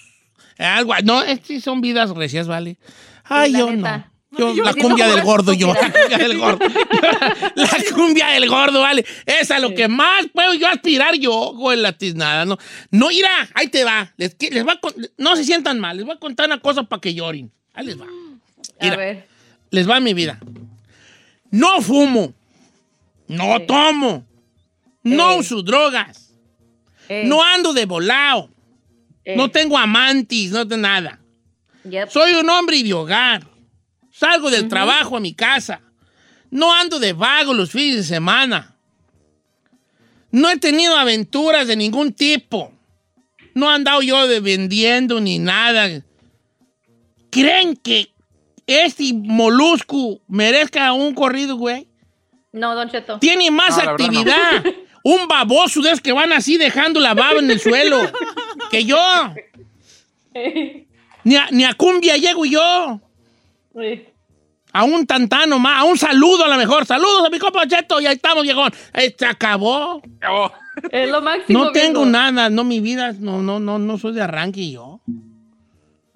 Algo, 0.59 0.95
no, 1.05 1.23
es 1.23 1.41
que 1.41 1.61
son 1.61 1.81
vidas 1.83 2.11
recias, 2.11 2.49
vale. 2.49 2.79
Ay, 3.25 3.53
la 3.53 3.59
yo 3.59 3.71
neta. 3.71 3.99
no. 3.99 4.19
Yo, 4.39 4.55
Yo 4.55 4.63
la 4.63 4.75
cumbia 4.75 5.07
no, 5.07 5.15
del 5.15 5.25
gordo, 5.25 5.53
yo. 5.53 5.73
La 5.73 5.93
cumbia 5.93 6.19
del 6.19 6.39
gordo. 6.39 6.59
la 7.55 7.69
cumbia 7.95 8.27
del 8.29 8.49
gordo, 8.49 8.81
vale. 8.81 9.05
Esa 9.25 9.57
es 9.57 9.63
lo 9.63 9.75
que 9.75 9.89
más 9.89 10.27
puedo 10.33 10.55
yo 10.55 10.69
aspirar 10.69 11.15
yo, 11.15 11.55
güey, 11.55 11.79
la 11.79 11.93
tiznada. 11.93 12.45
No, 12.45 12.59
no, 12.91 13.11
irá, 13.11 13.49
ahí 13.55 13.69
te 13.69 13.85
va. 13.85 14.13
Les, 14.17 14.37
les 14.51 14.67
va 14.67 14.73
a 14.73 14.79
no 15.17 15.35
se 15.37 15.45
sientan 15.45 15.79
mal, 15.79 15.97
les 15.97 16.05
voy 16.07 16.15
a 16.15 16.19
contar 16.19 16.47
una 16.47 16.61
cosa 16.61 16.83
para 16.83 17.01
que 17.01 17.15
lloren. 17.15 17.51
Ahí 17.75 17.87
les 17.87 17.99
va. 17.99 18.07
A 18.81 18.97
ver. 18.97 19.27
Les 19.71 19.89
va 19.89 19.99
mi 19.99 20.15
vida. 20.15 20.39
No 21.51 21.81
fumo. 21.81 22.35
No 23.29 23.61
tomo. 23.63 24.27
No 25.03 25.33
Eh. 25.33 25.39
uso 25.39 25.63
drogas. 25.63 26.35
Eh, 27.09 27.25
No 27.27 27.43
ando 27.43 27.73
de 27.73 27.87
volado. 27.87 28.51
No 29.37 29.51
tengo 29.51 29.77
amantes, 29.77 30.51
no 30.51 30.67
tengo 30.67 30.83
nada. 30.83 31.21
yep. 31.85 32.09
Soy 32.11 32.33
un 32.35 32.49
hombre 32.49 32.83
de 32.83 32.93
hogar. 32.95 33.47
Salgo 34.11 34.51
del 34.51 34.69
trabajo 34.69 35.17
a 35.17 35.21
mi 35.21 35.35
casa. 35.35 35.81
No 36.51 36.73
ando 36.75 36.99
de 36.99 37.13
vago 37.13 37.53
los 37.55 37.71
fines 37.71 37.97
de 37.97 38.03
semana. 38.05 38.75
No 40.31 40.51
he 40.51 40.57
tenido 40.59 40.97
aventuras 40.97 41.67
de 41.67 41.77
ningún 41.77 42.13
tipo. 42.13 42.73
No 43.55 43.71
he 43.71 43.75
andado 43.75 44.03
yo 44.03 44.27
de 44.27 44.41
vendiendo 44.41 45.21
ni 45.21 45.39
nada. 45.39 46.03
¿Creen 47.31 47.77
que 47.77 48.13
este 48.67 49.13
molusco 49.15 50.21
merezca 50.29 50.93
un 50.93 51.15
corrido, 51.15 51.57
güey? 51.57 51.88
No, 52.53 52.75
Don 52.75 52.89
Cheto. 52.89 53.19
Tiene 53.19 53.51
más 53.51 53.71
No, 53.71 53.77
verdad 53.77 53.99
no. 53.99 54.05
actividad. 54.05 54.65
Un 55.05 55.29
baboso 55.29 55.81
de 55.81 55.89
esos 55.91 56.01
que 56.01 56.13
van 56.13 56.33
así 56.33 56.57
dejando 56.59 57.01
la 57.01 57.15
baba 57.15 57.39
en 57.39 57.51
el 57.51 57.61
suelo. 57.61 57.99
que 58.71 58.85
yo. 58.85 58.99
Ni 61.25 61.37
a, 61.37 61.49
ni 61.51 61.65
a 61.65 61.75
cumbia 61.75 62.17
llego 62.17 62.45
yo. 62.45 63.01
A 64.73 64.85
un 64.85 65.07
tantano 65.07 65.59
más, 65.59 65.81
a 65.81 65.85
un 65.85 65.97
saludo 65.97 66.45
a 66.45 66.49
lo 66.49 66.57
mejor. 66.57 66.85
Saludos 66.85 67.27
a 67.27 67.31
mi 67.31 67.39
compa 67.39 67.67
Cheto 67.67 68.01
y 68.01 68.07
ahí 68.07 68.17
estamos, 68.17 68.43
viejón. 68.43 68.73
Eh, 68.95 69.15
se 69.17 69.25
acabó. 69.27 70.03
Es 70.91 71.09
lo 71.09 71.23
máximo. 71.23 71.65
No 71.65 71.73
tengo 71.73 72.01
viejo. 72.05 72.07
nada, 72.11 72.51
no, 72.51 72.65
mi 72.65 72.81
vida, 72.81 73.13
no, 73.19 73.41
no, 73.41 73.61
no, 73.61 73.79
no 73.79 73.99
soy 73.99 74.13
de 74.13 74.23
arranque 74.23 74.71
yo. 74.71 75.01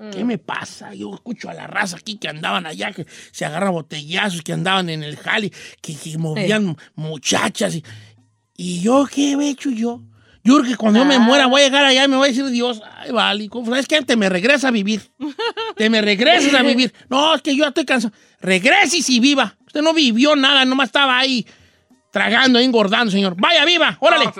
Mm. 0.02 0.10
¿Qué 0.10 0.24
me 0.24 0.36
pasa? 0.36 0.92
Yo 0.94 1.14
escucho 1.14 1.48
a 1.48 1.54
la 1.54 1.68
raza 1.68 1.96
aquí 1.96 2.16
que 2.16 2.28
andaban 2.28 2.66
allá, 2.66 2.90
que 2.90 3.06
se 3.30 3.44
agarran 3.44 3.72
botellazos, 3.72 4.42
que 4.42 4.52
andaban 4.52 4.90
en 4.90 5.04
el 5.04 5.16
jali, 5.16 5.52
que, 5.80 5.94
que 5.94 6.18
movían 6.18 6.76
muchachas. 6.96 7.76
Y, 7.76 7.84
y 8.56 8.80
yo, 8.80 9.06
¿qué 9.06 9.34
he 9.34 9.48
hecho 9.48 9.70
yo? 9.70 10.02
Yo 10.42 10.56
creo 10.56 10.72
que 10.72 10.76
cuando 10.76 10.98
yo 10.98 11.04
me 11.04 11.20
muera 11.20 11.46
voy 11.46 11.62
a 11.62 11.64
llegar 11.66 11.84
allá 11.84 12.04
y 12.04 12.08
me 12.08 12.16
voy 12.16 12.26
a 12.26 12.30
decir 12.30 12.46
Dios, 12.46 12.82
ay, 12.96 13.12
vale. 13.12 13.48
¿sabes 13.64 13.86
qué? 13.86 14.02
Te 14.02 14.16
me 14.16 14.28
regresa 14.28 14.68
a 14.68 14.70
vivir. 14.72 15.08
Te 15.76 15.88
me 15.88 16.02
regresas 16.02 16.52
a 16.52 16.62
vivir. 16.62 16.92
No, 17.08 17.36
es 17.36 17.42
que 17.42 17.54
yo 17.54 17.62
ya 17.62 17.68
estoy 17.68 17.84
cansado. 17.84 18.12
Regreses 18.40 19.08
y 19.08 19.20
viva. 19.20 19.56
Usted 19.64 19.82
no 19.82 19.94
vivió 19.94 20.34
nada, 20.34 20.64
nomás 20.64 20.88
estaba 20.88 21.16
ahí 21.16 21.46
tragando, 22.10 22.58
engordando, 22.58 23.12
señor. 23.12 23.36
Vaya, 23.38 23.64
viva, 23.64 23.96
órale. 24.00 24.24
no, 24.24 24.32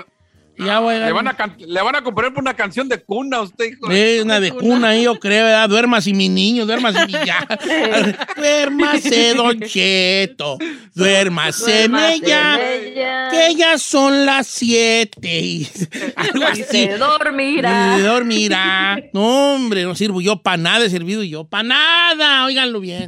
ya 0.57 0.79
le, 0.79 1.11
van 1.11 1.27
a 1.27 1.35
le 1.57 1.81
van 1.81 1.95
a 1.95 2.01
componer 2.03 2.31
una 2.35 2.53
canción 2.53 2.87
de 2.87 3.01
cuna 3.01 3.37
a 3.37 3.41
usted, 3.41 3.65
hijo. 3.65 3.91
Sí, 3.91 4.19
una 4.21 4.39
de 4.39 4.51
cuna 4.51 4.89
ahí, 4.89 5.03
yo 5.03 5.19
creo, 5.19 5.45
¿verdad? 5.45 5.67
Duérmase, 5.69 6.13
mi 6.13 6.29
niño, 6.29 6.65
duérmase, 6.65 7.05
mi 7.07 7.13
ya. 7.13 7.45
duérmase, 8.37 9.33
Don 9.35 9.59
Cheto. 9.61 10.57
Duérmase 10.93 11.87
Duérmase 11.89 12.13
ella. 12.15 12.55
en 12.55 12.83
ella. 12.87 13.27
Que 13.31 13.55
ya 13.55 13.77
son 13.77 14.25
las 14.25 14.47
siete. 14.47 15.39
Y 15.41 15.67
algo 16.15 16.39
Y 16.39 16.43
así. 16.43 16.63
se 16.63 16.97
dormirá. 16.97 17.95
Y 17.97 18.01
dormirá. 18.01 18.99
No, 19.13 19.55
hombre, 19.55 19.83
no 19.83 19.95
sirvo 19.95 20.21
yo 20.21 20.41
para 20.41 20.57
nada, 20.57 20.85
he 20.85 20.89
servido 20.89 21.23
yo 21.23 21.45
para 21.45 21.63
nada. 21.63 22.45
Óiganlo 22.45 22.79
bien. 22.79 23.07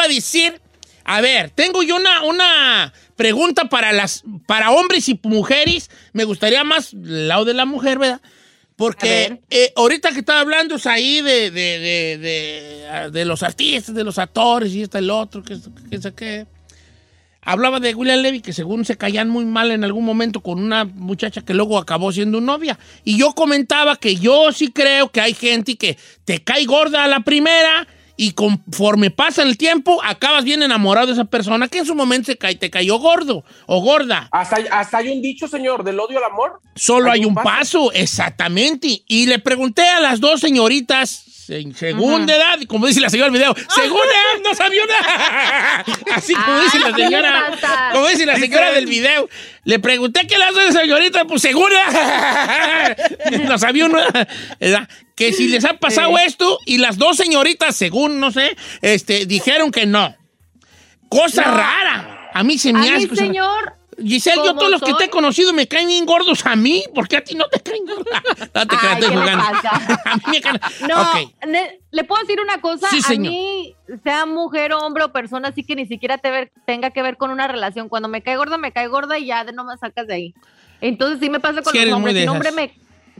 Iba 0.00 0.04
a 0.04 0.14
decir? 0.14 0.60
A 1.04 1.20
ver, 1.20 1.50
tengo 1.50 1.82
yo 1.82 1.96
una, 1.96 2.22
una 2.22 2.92
pregunta 3.16 3.68
para, 3.68 3.92
las, 3.92 4.22
para 4.46 4.70
hombres 4.70 5.08
y 5.08 5.18
mujeres. 5.22 5.90
Me 6.12 6.24
gustaría 6.24 6.64
más 6.64 6.92
el 6.92 7.28
lado 7.28 7.44
de 7.44 7.54
la 7.54 7.64
mujer, 7.64 7.98
¿verdad? 7.98 8.20
Porque 8.76 9.40
eh, 9.50 9.72
ahorita 9.76 10.12
que 10.12 10.20
estaba 10.20 10.40
hablando 10.40 10.76
es 10.76 10.86
ahí 10.86 11.20
de, 11.20 11.50
de, 11.50 11.78
de, 11.78 12.18
de, 12.18 13.10
de 13.10 13.24
los 13.26 13.42
artistas, 13.42 13.94
de 13.94 14.04
los 14.04 14.18
actores 14.18 14.72
y 14.72 14.82
este 14.82 14.98
el 14.98 15.10
otro, 15.10 15.42
que, 15.42 15.58
que, 15.90 16.00
que, 16.00 16.14
que 16.14 16.46
hablaba 17.42 17.78
de 17.80 17.94
William 17.94 18.20
Levy, 18.20 18.40
que 18.40 18.52
según 18.52 18.84
se 18.84 18.96
caían 18.96 19.28
muy 19.28 19.44
mal 19.44 19.70
en 19.70 19.84
algún 19.84 20.04
momento 20.04 20.40
con 20.40 20.58
una 20.62 20.84
muchacha 20.84 21.42
que 21.42 21.52
luego 21.52 21.76
acabó 21.76 22.12
siendo 22.12 22.40
novia. 22.40 22.78
Y 23.04 23.18
yo 23.18 23.34
comentaba 23.34 23.96
que 23.96 24.16
yo 24.16 24.50
sí 24.52 24.68
creo 24.68 25.10
que 25.10 25.20
hay 25.20 25.34
gente 25.34 25.76
que 25.76 25.98
te 26.24 26.42
cae 26.42 26.64
gorda 26.64 27.04
a 27.04 27.08
la 27.08 27.20
primera 27.20 27.86
y 28.22 28.32
conforme 28.32 29.10
pasa 29.10 29.42
el 29.42 29.56
tiempo, 29.56 29.98
acabas 30.04 30.44
bien 30.44 30.62
enamorado 30.62 31.06
de 31.06 31.14
esa 31.14 31.24
persona 31.24 31.68
que 31.68 31.78
en 31.78 31.86
su 31.86 31.94
momento 31.94 32.26
se 32.26 32.36
cae, 32.36 32.54
te 32.54 32.68
cayó 32.68 32.98
gordo 32.98 33.44
o 33.64 33.80
gorda. 33.80 34.28
Hasta, 34.30 34.58
hasta 34.72 34.98
hay 34.98 35.08
un 35.08 35.22
dicho, 35.22 35.48
señor, 35.48 35.84
del 35.84 35.98
odio 35.98 36.18
al 36.18 36.24
amor. 36.24 36.60
Solo 36.74 37.10
hay, 37.10 37.24
un 37.24 37.34
paso. 37.34 37.90
exactamente. 37.92 39.04
Y 39.08 39.24
le 39.24 39.38
pregunté 39.38 39.88
a 39.88 40.00
las 40.00 40.20
dos 40.20 40.40
señoritas, 40.40 41.29
se- 41.50 41.74
según 41.74 42.26
de 42.26 42.34
edad, 42.34 42.58
como 42.68 42.86
dice 42.86 43.00
la 43.00 43.10
señora 43.10 43.30
del 43.30 43.40
video, 43.40 43.54
según 43.74 44.00
de 44.00 44.06
edad 44.06 44.50
no 44.50 44.54
sabía 44.54 44.82
nada. 44.86 45.84
Así 46.14 46.32
como 46.34 46.60
dice 46.60 46.78
la 46.78 46.92
¿qué 46.94 47.02
señora, 47.04 47.50
le 47.50 47.92
como 47.92 48.08
dice 48.08 48.26
la 48.26 48.36
señora 48.36 48.72
del 48.72 48.86
video. 48.86 49.28
Le 49.64 49.78
pregunté 49.78 50.26
qué 50.26 50.38
las 50.38 50.54
dos 50.54 50.72
señoritas, 50.72 51.24
pues 51.28 51.42
según 51.42 51.70
edad, 51.70 52.96
no 53.48 53.58
sabía 53.58 53.88
¿verdad? 54.58 54.88
que 55.14 55.32
si 55.32 55.48
les 55.48 55.64
ha 55.64 55.74
pasado 55.74 56.16
esto 56.18 56.58
y 56.66 56.78
las 56.78 56.96
dos 56.96 57.16
señoritas, 57.16 57.76
según, 57.76 58.20
no 58.20 58.30
sé, 58.30 58.56
este, 58.80 59.26
dijeron 59.26 59.70
que 59.70 59.84
no. 59.86 60.16
Cosa 61.10 61.44
No. 61.44 61.56
rara. 61.56 62.30
A 62.32 62.42
mí 62.44 62.56
se 62.58 62.72
me 62.72 62.88
hace 62.90 63.14
señor, 63.16 63.74
Giselle, 64.02 64.42
yo 64.44 64.54
todos 64.54 64.70
los 64.70 64.80
que 64.82 64.94
te 64.94 65.04
he 65.04 65.10
conocido 65.10 65.52
me 65.52 65.66
caen 65.68 65.88
bien 65.88 66.06
gordos 66.06 66.44
a 66.46 66.56
mí. 66.56 66.84
¿Por 66.94 67.06
qué 67.08 67.16
a 67.18 67.24
ti 67.24 67.34
no 67.34 67.46
te 67.48 67.60
caen 67.60 67.84
gordos? 67.86 68.06
No 68.54 68.66
te 68.66 68.76
creas, 68.76 68.96
Ay, 68.96 69.02
estoy 69.02 69.08
¿qué 69.10 69.14
le 69.14 69.20
jugando. 69.20 69.44
pasa? 69.44 70.00
A 70.04 70.16
mí 70.16 70.22
me 70.26 70.40
caen- 70.40 70.60
No, 70.88 71.58
le 71.90 72.04
puedo 72.04 72.20
decir 72.22 72.40
una 72.40 72.60
cosa. 72.60 72.88
Sí, 72.90 73.00
a 73.06 73.18
mí, 73.18 73.74
sea 74.02 74.26
mujer, 74.26 74.72
hombre 74.72 75.04
o 75.04 75.12
persona, 75.12 75.48
así 75.48 75.62
que 75.64 75.74
ni 75.76 75.86
siquiera 75.86 76.18
te 76.18 76.30
ver- 76.30 76.50
tenga 76.66 76.90
que 76.90 77.02
ver 77.02 77.16
con 77.16 77.30
una 77.30 77.46
relación. 77.48 77.88
Cuando 77.88 78.08
me 78.08 78.22
cae 78.22 78.36
gorda, 78.36 78.58
me 78.58 78.72
cae 78.72 78.86
gorda 78.88 79.18
y 79.18 79.26
ya 79.26 79.44
no 79.44 79.64
me 79.64 79.76
sacas 79.76 80.06
de 80.06 80.14
ahí. 80.14 80.34
Entonces 80.80 81.18
sí 81.20 81.28
me 81.30 81.40
pasa 81.40 81.62
con 81.62 81.72
Sí, 81.72 81.84
los 81.84 81.94
hombres. 81.94 82.16
Si 82.16 82.22
un 82.22 82.28
hombre 82.30 82.52
me 82.52 82.72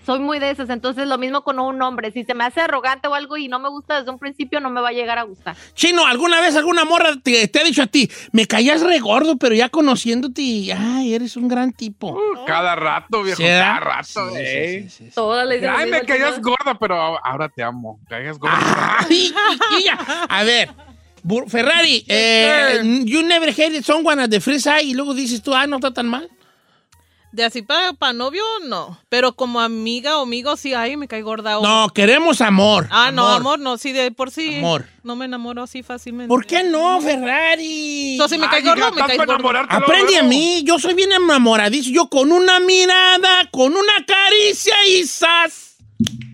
soy 0.05 0.19
muy 0.19 0.39
de 0.39 0.51
esas, 0.51 0.71
entonces 0.71 1.07
lo 1.07 1.19
mismo 1.19 1.43
con 1.43 1.59
un 1.59 1.81
hombre. 1.83 2.11
Si 2.13 2.25
se 2.25 2.35
me 2.35 2.45
hace 2.45 2.61
arrogante 2.61 3.09
o 3.09 3.15
algo 3.15 3.37
y 3.37 3.49
no 3.49 3.59
me 3.59 3.69
gusta 3.69 3.99
desde 3.99 4.11
un 4.11 4.19
principio, 4.19 4.61
no 4.61 4.71
me 4.71 4.81
va 4.81 4.89
a 4.89 4.93
llegar 4.93 5.19
a 5.19 5.23
gustar. 5.23 5.57
Chino, 5.75 6.07
¿alguna 6.07 6.41
vez 6.41 6.57
alguna 6.57 6.85
morra 6.85 7.17
te, 7.23 7.49
te 7.49 7.61
ha 7.61 7.65
dicho 7.65 7.83
a 7.83 7.87
ti, 7.87 8.11
me 8.33 8.47
caías 8.47 8.83
re 8.83 8.99
gordo, 8.99 9.37
pero 9.37 9.55
ya 9.55 9.69
conociéndote, 9.69 10.73
ay, 10.73 11.15
eres 11.15 11.37
un 11.37 11.49
gran 11.49 11.73
tipo? 11.73 12.19
Cada 12.47 12.75
rato, 12.77 13.23
viejo, 13.23 13.43
cada 13.43 13.81
rato. 13.81 14.31
Sí, 14.31 14.37
eh. 14.39 14.83
sí, 14.83 14.91
sí, 14.91 15.05
sí. 15.07 15.15
Todas 15.15 15.47
lo 15.47 15.53
Ay, 15.71 15.91
me 15.91 16.01
señor. 16.01 16.41
gorda, 16.41 16.79
pero 16.79 16.97
ahora 17.25 17.49
te 17.49 17.63
amo. 17.63 18.01
Caías 18.09 18.39
gorda. 18.39 18.99
Ay. 19.09 19.33
A 20.29 20.43
ver, 20.45 20.71
Ferrari, 21.49 22.05
eh, 22.09 22.81
you 23.05 23.23
never 23.23 23.51
hated 23.51 23.85
someone 23.85 24.21
at 24.23 24.31
the 24.31 24.41
free 24.41 24.59
side 24.59 24.85
y 24.85 24.95
luego 24.95 25.15
dices 25.15 25.43
tú, 25.43 25.55
ah, 25.55 25.67
no 25.67 25.77
está 25.77 25.93
tan 25.93 26.09
mal. 26.09 26.29
De 27.33 27.45
así 27.45 27.63
para 27.63 28.13
novio, 28.13 28.43
no. 28.65 28.99
Pero 29.09 29.35
como 29.35 29.61
amiga 29.61 30.19
o 30.19 30.23
amigo, 30.23 30.57
sí, 30.57 30.75
ay, 30.75 30.97
me 30.97 31.07
cae 31.07 31.23
gorda. 31.23 31.59
o- 31.59 31.63
No, 31.63 31.89
queremos 31.95 32.41
amor. 32.41 32.89
Ah, 32.91 33.13
no, 33.13 33.29
amor, 33.29 33.61
no, 33.61 33.79
sí, 33.79 33.93
de 33.93 34.11
por 34.11 34.33
sí. 34.33 34.57
Amor. 34.59 34.87
No 35.05 35.15
me 35.15 35.27
enamoro 35.27 35.63
así 35.63 35.83
fácilmente. 35.85 36.29
¿Por 36.29 36.45
qué 36.45 36.65
no, 36.65 37.01
Ferrari? 37.01 38.17
So, 38.19 38.29
si 38.29 38.37
me 38.37 38.49
cae 38.49 38.63
gordo, 38.63 38.91
me 38.91 38.97
cae 39.03 39.17
para 39.17 39.17
gordo. 39.17 39.35
enamorarte 39.35 39.75
Aprende 39.77 40.17
a 40.19 40.23
mí, 40.25 40.63
yo 40.65 40.79
soy 40.81 40.95
bien 40.95 41.13
enamoradizo. 41.13 41.91
Yo 41.91 42.09
con 42.09 42.33
una 42.33 42.59
mirada, 42.59 43.49
con 43.53 43.73
una 43.77 44.05
caricia 44.05 44.75
y 44.89 45.05
¡zas! 45.07 45.77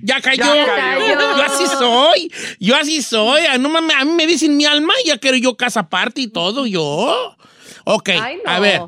Ya 0.02 0.20
cayó. 0.22 0.44
Ya 0.44 0.64
cayó. 0.66 1.09
Yo 1.37 1.42
así 1.42 1.66
soy. 1.66 2.32
Yo 2.59 2.74
así 2.76 3.02
soy. 3.02 3.44
A, 3.44 3.59
no 3.59 3.68
mames, 3.68 3.96
a 3.96 4.04
mí 4.06 4.12
me 4.12 4.26
dicen 4.26 4.56
mi 4.56 4.64
alma 4.64 4.94
y 5.04 5.09
ya 5.09 5.18
quiero 5.18 5.37
yo 5.37 5.56
casa 5.56 5.80
aparte 5.80 6.22
y 6.22 6.28
todo. 6.28 6.66
Yo. 6.66 7.37
Ok, 7.85 8.09
Ay, 8.11 8.38
no. 8.44 8.50
a 8.50 8.61
ver. 8.61 8.80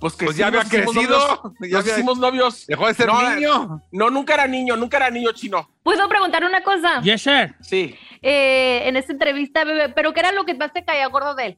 Pues 0.00 0.14
que 0.14 0.26
Pues 0.26 0.37
sí, 0.37 0.40
ya 0.40 0.48
había 0.48 0.64
crecido. 0.64 0.92
novios. 0.92 1.40
Ya 1.61 1.78
Nos 1.78 1.87
hicimos 1.87 2.18
novios. 2.18 2.66
Dejó 2.66 2.87
de 2.87 2.94
ser 2.94 3.06
No, 3.06 3.35
niño. 3.35 3.80
No, 3.92 4.11
nunca 4.11 4.35
era 4.35 4.46
niño, 4.46 4.76
nunca 4.76 4.96
era 4.98 5.11
niño 5.11 5.32
chino. 5.32 5.68
¿Puedo 5.82 6.09
preguntar 6.09 6.44
una 6.44 6.62
cosa? 6.62 7.00
Yes, 7.02 7.22
sir. 7.22 7.54
Sí. 7.61 7.94
Eh, 8.22 8.82
en 8.87 8.96
esta 8.96 9.12
entrevista, 9.12 9.64
bebé, 9.64 9.88
¿pero 9.90 10.12
qué 10.12 10.20
era 10.20 10.32
lo 10.32 10.44
que 10.44 10.54
más 10.54 10.72
te 10.72 10.85
caía 10.85 11.06
gordo 11.09 11.35
de 11.35 11.46
él? 11.46 11.56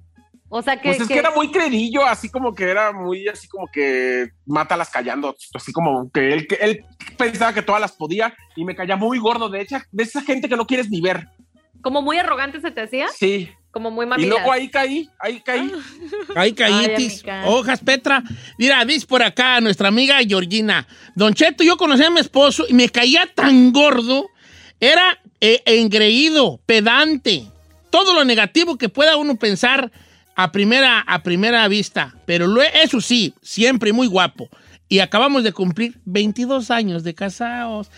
O 0.50 0.62
sea, 0.62 0.80
que... 0.80 0.88
Pues 0.90 1.00
es 1.02 1.08
que 1.08 1.18
era 1.18 1.30
muy 1.30 1.50
credillo, 1.50 2.06
así 2.06 2.30
como 2.30 2.54
que 2.54 2.64
era 2.70 2.90
muy 2.92 3.28
así 3.28 3.46
como 3.48 3.66
que 3.70 4.30
mátalas 4.46 4.88
callando, 4.88 5.36
así 5.54 5.72
como 5.72 6.10
que 6.10 6.32
él, 6.32 6.46
que 6.46 6.54
él 6.56 6.84
pensaba 7.18 7.52
que 7.52 7.60
todas 7.60 7.80
las 7.82 7.92
podía 7.92 8.34
y 8.56 8.64
me 8.64 8.74
caía 8.74 8.96
muy 8.96 9.18
gordo 9.18 9.50
de 9.50 9.60
hecha, 9.60 9.84
de 9.92 10.02
esa 10.04 10.22
gente 10.22 10.48
que 10.48 10.56
no 10.56 10.66
quieres 10.66 10.88
ni 10.88 11.02
ver. 11.02 11.28
Como 11.82 12.00
muy 12.00 12.16
arrogante 12.18 12.60
se 12.62 12.70
te 12.70 12.80
hacía, 12.80 13.08
Sí. 13.08 13.50
Como 13.70 13.90
muy 13.90 14.06
Y 14.06 14.08
mamilas. 14.08 14.30
luego 14.30 14.50
ahí 14.52 14.68
caí, 14.68 15.08
ahí 15.20 15.40
caí. 15.40 15.70
Ahí 16.34 16.52
caítis. 16.52 17.22
amiga. 17.22 17.46
Hojas, 17.46 17.80
Petra. 17.80 18.22
Mira, 18.58 18.84
dice 18.84 19.06
por 19.06 19.22
acá 19.22 19.60
nuestra 19.60 19.88
amiga 19.88 20.18
Georgina. 20.26 20.86
Don 21.14 21.34
Cheto, 21.34 21.62
yo 21.64 21.76
conocí 21.76 22.02
a 22.04 22.10
mi 22.10 22.20
esposo 22.20 22.64
y 22.68 22.74
me 22.74 22.88
caía 22.88 23.26
tan 23.34 23.72
gordo. 23.72 24.26
Era 24.80 25.18
eh, 25.40 25.62
engreído, 25.66 26.60
pedante. 26.66 27.44
Todo 27.90 28.14
lo 28.14 28.24
negativo 28.24 28.76
que 28.78 28.88
pueda 28.88 29.16
uno 29.16 29.36
pensar 29.36 29.90
a 30.34 30.52
primera, 30.52 31.00
a 31.00 31.22
primera 31.22 31.66
vista. 31.68 32.14
Pero 32.26 32.46
lo- 32.46 32.62
eso 32.62 33.00
sí, 33.00 33.34
siempre 33.42 33.92
muy 33.92 34.06
guapo. 34.06 34.48
Y 34.90 35.00
acabamos 35.00 35.42
de 35.44 35.52
cumplir 35.52 35.98
22 36.06 36.70
años 36.70 37.02
de 37.04 37.14
casados. 37.14 37.90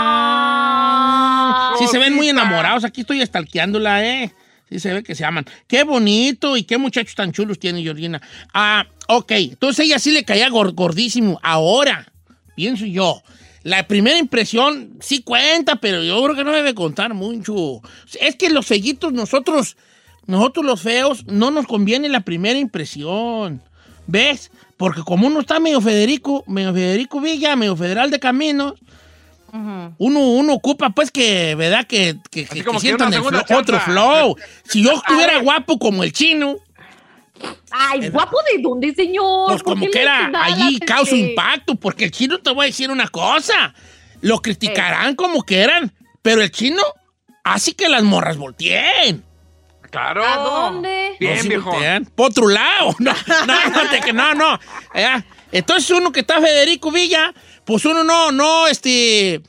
Ah. 0.00 1.74
Sí, 1.78 1.86
se 1.86 1.98
ven 1.98 2.14
muy 2.14 2.28
enamorados. 2.28 2.84
Aquí 2.84 3.00
estoy 3.02 3.20
estalqueándola, 3.22 4.04
¿eh? 4.06 4.32
Sí, 4.68 4.80
se 4.80 4.92
ve 4.92 5.02
que 5.02 5.14
se 5.14 5.24
aman. 5.24 5.46
Qué 5.66 5.84
bonito 5.84 6.56
y 6.56 6.64
qué 6.64 6.76
muchachos 6.78 7.14
tan 7.14 7.32
chulos 7.32 7.58
tiene 7.58 7.82
Georgina. 7.82 8.20
Ah, 8.52 8.86
ok. 9.06 9.32
Entonces 9.32 9.86
ella 9.86 9.98
sí 9.98 10.10
le 10.10 10.24
caía 10.24 10.48
gor- 10.50 10.74
gordísimo. 10.74 11.40
Ahora, 11.42 12.12
pienso 12.54 12.84
yo, 12.84 13.22
la 13.62 13.86
primera 13.88 14.18
impresión 14.18 14.98
sí 15.00 15.22
cuenta, 15.22 15.76
pero 15.76 16.02
yo 16.04 16.22
creo 16.22 16.36
que 16.36 16.44
no 16.44 16.52
debe 16.52 16.74
contar 16.74 17.14
mucho. 17.14 17.80
Es 18.20 18.36
que 18.36 18.50
los 18.50 18.66
fellitos, 18.66 19.12
nosotros, 19.12 19.76
nosotros 20.26 20.66
los 20.66 20.82
feos, 20.82 21.24
no 21.26 21.50
nos 21.50 21.66
conviene 21.66 22.08
la 22.10 22.20
primera 22.20 22.58
impresión. 22.58 23.62
¿Ves? 24.06 24.50
Porque 24.76 25.02
como 25.02 25.26
uno 25.26 25.40
está 25.40 25.60
medio 25.60 25.80
Federico, 25.80 26.44
medio 26.46 26.72
Federico 26.72 27.20
Villa, 27.20 27.56
medio 27.56 27.76
Federal 27.76 28.10
de 28.10 28.18
Caminos, 28.20 28.74
uno, 29.52 30.20
uno 30.20 30.52
ocupa, 30.54 30.90
pues, 30.90 31.10
que, 31.10 31.54
¿verdad? 31.54 31.86
Que, 31.86 32.16
que, 32.30 32.44
que- 32.46 32.64
como 32.64 32.78
que 32.78 32.82
que 32.82 32.88
sientan 32.88 33.12
el 33.14 33.22
flow- 33.22 33.44
otro 33.58 33.80
flow. 33.80 34.36
Si 34.64 34.82
yo 34.82 34.92
estuviera 34.96 35.38
guapo 35.40 35.78
como 35.78 36.04
el 36.04 36.12
chino, 36.12 36.56
Ay, 37.70 38.08
guapo 38.10 38.36
de 38.52 38.60
dónde, 38.62 38.94
señor. 38.94 39.48
pues 39.50 39.62
¿Por 39.62 39.74
como 39.74 39.86
que 39.90 40.00
era 40.02 40.30
allí 40.42 40.78
causa 40.80 41.14
impacto, 41.14 41.76
porque 41.76 42.04
el 42.06 42.10
chino 42.10 42.38
te 42.38 42.52
voy 42.52 42.64
a 42.64 42.66
decir 42.66 42.90
una 42.90 43.08
cosa. 43.08 43.74
Lo 44.20 44.40
criticarán 44.42 45.14
como 45.14 45.42
quieran, 45.44 45.92
pero 46.22 46.42
el 46.42 46.50
chino 46.50 46.82
así 47.44 47.72
que 47.74 47.88
las 47.88 48.02
morras 48.02 48.36
volteen. 48.36 49.22
Claro. 49.90 50.22
¿A 50.26 50.36
dónde? 50.38 51.16
Bien, 51.20 51.36
No, 51.36 51.42
sí 51.42 51.48
viejo. 51.48 51.70
voltean. 51.70 52.04
Por 52.06 52.30
otro 52.30 52.48
lado. 52.48 52.94
No, 52.98 53.12
no, 53.46 53.54
no, 53.70 54.12
no, 54.12 54.34
no. 54.34 54.60
Ya. 54.94 55.24
Entonces 55.52 55.88
uno 55.90 56.10
que 56.12 56.20
está 56.20 56.40
Federico 56.40 56.90
Villa, 56.90 57.32
pues 57.68 57.84
uno 57.84 58.02
no, 58.02 58.32
no, 58.32 58.66
este, 58.66 59.42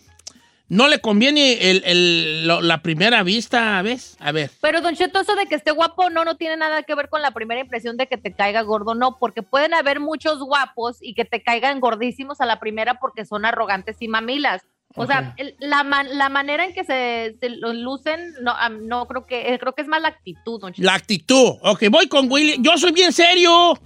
no 0.67 0.87
le 0.87 0.99
conviene 0.99 1.71
el- 1.71 1.81
el- 1.85 2.45
lo- 2.47 2.61
la 2.61 2.81
primera 2.83 3.23
vista, 3.23 3.81
¿ves? 3.81 4.17
A 4.19 4.31
ver. 4.31 4.51
Pero, 4.61 4.81
Don 4.81 4.95
Cheto, 4.95 5.19
eso 5.21 5.33
de 5.35 5.47
que 5.47 5.55
esté 5.55 5.71
guapo 5.71 6.09
no, 6.11 6.23
no 6.25 6.35
tiene 6.37 6.57
nada 6.57 6.83
que 6.83 6.93
ver 6.93 7.09
con 7.09 7.21
la 7.23 7.31
primera 7.31 7.61
impresión 7.61 7.97
de 7.97 8.05
que 8.07 8.17
te 8.17 8.33
caiga 8.33 8.61
gordo, 8.61 8.93
no, 8.93 9.17
porque 9.17 9.41
pueden 9.41 9.73
haber 9.73 9.99
muchos 9.99 10.39
guapos 10.39 10.97
y 11.01 11.15
que 11.15 11.25
te 11.25 11.41
caigan 11.41 11.79
gordísimos 11.79 12.41
a 12.41 12.45
la 12.45 12.59
primera 12.59 12.99
porque 12.99 13.25
son 13.25 13.45
arrogantes 13.45 13.95
y 14.01 14.07
mamilas. 14.07 14.61
O 14.95 15.05
sea, 15.05 15.33
el- 15.37 15.55
la, 15.59 15.83
man- 15.83 16.17
la 16.17 16.29
manera 16.29 16.65
en 16.65 16.73
que 16.73 16.83
se, 16.83 17.35
se 17.39 17.49
lo 17.49 17.73
lucen, 17.73 18.19
no, 18.41 18.51
am- 18.51 18.87
no 18.87 19.07
creo 19.07 19.25
que, 19.25 19.53
eh, 19.53 19.59
creo 19.59 19.73
que 19.73 19.83
es 19.83 19.87
más 19.87 20.01
la 20.01 20.07
actitud, 20.09 20.59
Don 20.59 20.73
Cheto. 20.73 20.85
La 20.85 20.95
actitud. 20.95 21.53
Ok, 21.61 21.83
voy 21.89 22.07
con 22.07 22.29
Willy. 22.29 22.57
Yo 22.59 22.75
soy 22.77 22.91
bien 22.91 23.13
serio. 23.13 23.79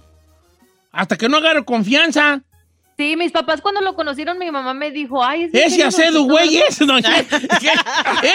Hasta 0.92 1.16
que 1.16 1.28
no 1.28 1.36
agarro 1.36 1.64
confianza. 1.64 2.42
Sí, 2.96 3.16
mis 3.16 3.32
papás 3.32 3.60
cuando 3.60 3.80
lo 3.80 3.94
conocieron, 3.94 4.38
mi 4.38 4.50
mamá 4.50 4.72
me 4.72 4.90
dijo, 4.92 5.24
ay, 5.24 5.44
es 5.44 5.50
Ese 5.54 5.78
Don 5.78 5.88
acedo, 5.88 6.22
güey, 6.24 6.58
¿verdad?" 6.58 6.68
ese. 6.68 7.48
¿Qué? 7.60 7.72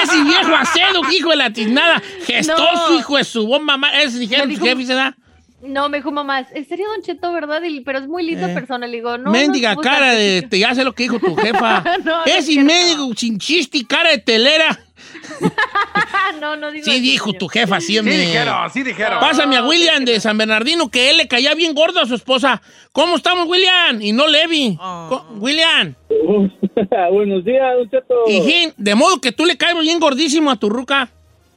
Ese 0.04 0.24
viejo 0.24 0.54
acedo, 0.56 1.02
hijo 1.12 1.30
de 1.30 1.36
la 1.38 1.54
tiznada. 1.54 2.02
Gestoso, 2.26 2.90
No. 2.92 3.00
hijo 3.00 3.18
de 3.18 3.24
su 3.24 3.48
bomba. 3.48 3.78
ma- 3.78 3.92
Ese 4.02 4.20
dijeron 4.20 4.50
tus 4.50 4.60
jefes, 4.60 4.88
¿verdad? 4.90 5.16
No, 5.62 5.90
me 5.90 5.98
dijo 5.98 6.10
mamá, 6.12 6.46
¿en 6.54 6.68
serio, 6.68 6.88
Don 6.90 7.02
Cheto, 7.02 7.34
verdad? 7.34 7.62
Y- 7.64 7.82
pero 7.82 8.00
es 8.00 8.08
muy 8.08 8.24
linda 8.24 8.50
Eh. 8.50 8.54
persona. 8.54 8.88
Le 8.88 8.98
digo, 8.98 9.18
no. 9.18 9.30
Mendiga 9.32 9.76
no, 9.76 9.82
cara 9.82 10.12
de. 10.14 10.42
Te, 10.50 10.58
ya 10.60 10.74
sé 10.74 10.84
lo 10.86 10.94
que 10.94 11.04
dijo 11.04 11.20
tu 11.20 11.36
jefa. 11.38 11.84
No, 12.04 12.20
no 12.20 12.26
es 12.26 12.48
Ese 12.50 12.62
médico 12.64 13.10
sin 13.16 13.40
chiste 13.40 13.78
y 13.80 13.84
cara 13.86 14.10
de 14.12 14.20
telera. 14.20 14.78
no, 16.42 16.56
no 16.56 16.72
digo 16.72 16.86
Sí, 16.86 17.00
dijo 17.00 17.26
señor. 17.26 17.40
tu 17.40 17.48
jefa, 17.48 17.80
sí, 17.82 17.94
Sí 17.98 18.10
dijeron, 18.10 18.70
sí 18.72 18.84
dijeron. 18.84 19.20
Pásame 19.20 19.58
a 19.58 19.64
William 19.66 20.06
de 20.06 20.20
San 20.20 20.38
Bernardino, 20.38 20.90
que 20.90 21.10
él 21.10 21.18
le 21.18 21.28
caía 21.28 21.54
bien 21.56 21.74
gordo 21.74 22.00
a 22.00 22.06
su 22.06 22.16
esposa. 22.16 22.62
¿Cómo 22.92 23.16
estamos, 23.16 23.48
William? 23.48 24.02
Y 24.02 24.12
no 24.14 24.28
Levi. 24.28 24.78
Co- 24.78 25.26
William. 25.38 25.96
Buenos 27.12 27.44
días, 27.46 27.76
Don 27.78 27.90
Cheto. 27.90 28.16
Hijín, 28.28 28.74
de 28.78 28.96
modo 28.96 29.20
que 29.22 29.32
tú 29.32 29.46
le 29.46 29.58
caes 29.58 29.78
bien 29.80 30.00
gordísimo 30.00 30.52
a 30.52 30.56
tu 30.56 30.70
ruca. 30.70 31.10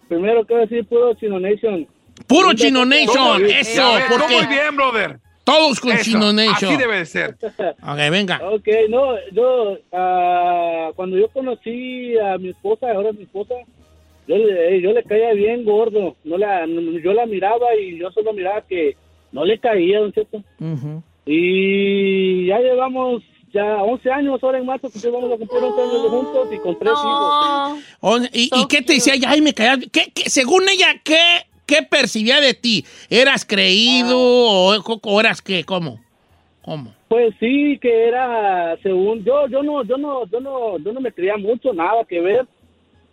Primero 0.08 0.44
quiero 0.46 0.62
decir 0.62 0.84
puro 0.86 1.14
Chino 1.14 1.38
Nation. 1.40 1.86
Puro 2.26 2.52
Chino 2.54 2.84
Nation, 2.84 3.44
eso, 3.46 3.94
porque 4.08 4.36
Muy 4.36 4.46
bien, 4.46 4.76
brother. 4.76 5.18
Todos 5.44 5.80
con 5.80 5.92
Eso, 5.92 6.04
Chino 6.04 6.32
Nation. 6.32 6.70
Así 6.72 6.76
debe 6.76 6.98
de 6.98 7.06
ser. 7.06 7.36
Ok, 7.82 7.96
venga. 8.10 8.40
Ok, 8.50 8.68
no, 8.88 9.14
yo, 9.32 9.78
ah, 9.92 10.90
cuando 10.96 11.16
yo 11.18 11.28
conocí 11.28 12.16
a 12.18 12.38
mi 12.38 12.50
esposa, 12.50 12.90
ahora 12.92 13.12
mi 13.12 13.22
esposa, 13.24 13.54
yo 14.28 14.36
le, 14.36 14.80
yo 14.80 14.92
le 14.92 15.02
caía 15.02 15.32
bien 15.32 15.64
gordo. 15.64 16.16
No 16.24 16.38
la, 16.38 16.66
no- 16.66 16.98
yo 16.98 17.12
la 17.12 17.26
miraba 17.26 17.74
y 17.76 17.98
yo 17.98 18.10
solo 18.12 18.32
miraba 18.32 18.62
que 18.62 18.96
no 19.32 19.44
le 19.44 19.58
caía, 19.58 19.98
don 20.00 20.12
Cheto. 20.12 20.42
Ujú. 20.60 21.02
Y 21.26 22.46
ya 22.46 22.58
llevamos 22.60 23.22
ya 23.52 23.82
11 23.82 24.10
años, 24.10 24.42
ahora 24.42 24.58
en 24.58 24.66
marzo, 24.66 24.88
que 24.90 25.10
vamos 25.10 25.32
a 25.32 25.36
cumplir 25.36 25.62
11 25.62 25.82
años 25.82 26.06
juntos 26.08 26.48
y 26.52 26.58
con 26.58 26.78
tres 26.78 26.92
hijos. 26.92 27.80
No. 28.02 28.18
¿Y, 28.32 28.48
So 28.48 28.56
y 28.62 28.66
qué 28.68 28.82
te 28.82 28.94
decía? 28.94 29.14
Ay, 29.26 29.40
me 29.40 29.52
caía. 29.52 29.78
¿Qué, 29.92 30.10
qué- 30.14 30.30
según 30.30 30.62
ella, 30.68 31.00
¿qué, 31.04 31.18
¿qué 31.66 31.82
percibía 31.82 32.40
de 32.40 32.54
ti? 32.54 32.84
¿Eras 33.10 33.44
creído 33.44 34.18
o, 34.18 34.74
o 34.76 35.20
eras 35.20 35.42
qué? 35.42 35.64
¿Cómo? 35.64 36.00
¿Cómo? 36.62 36.94
Pues 37.08 37.34
sí, 37.40 37.78
que 37.82 38.06
era, 38.08 38.76
según 38.82 39.24
yo, 39.24 39.46
yo 39.48 39.62
no, 39.62 39.84
yo 39.84 39.96
no, 39.96 40.26
yo 40.30 40.40
no, 40.40 40.78
yo 40.78 40.92
no 40.92 41.00
me 41.00 41.12
creía 41.12 41.36
mucho, 41.36 41.72
nada 41.72 42.04
que 42.08 42.20
ver, 42.20 42.46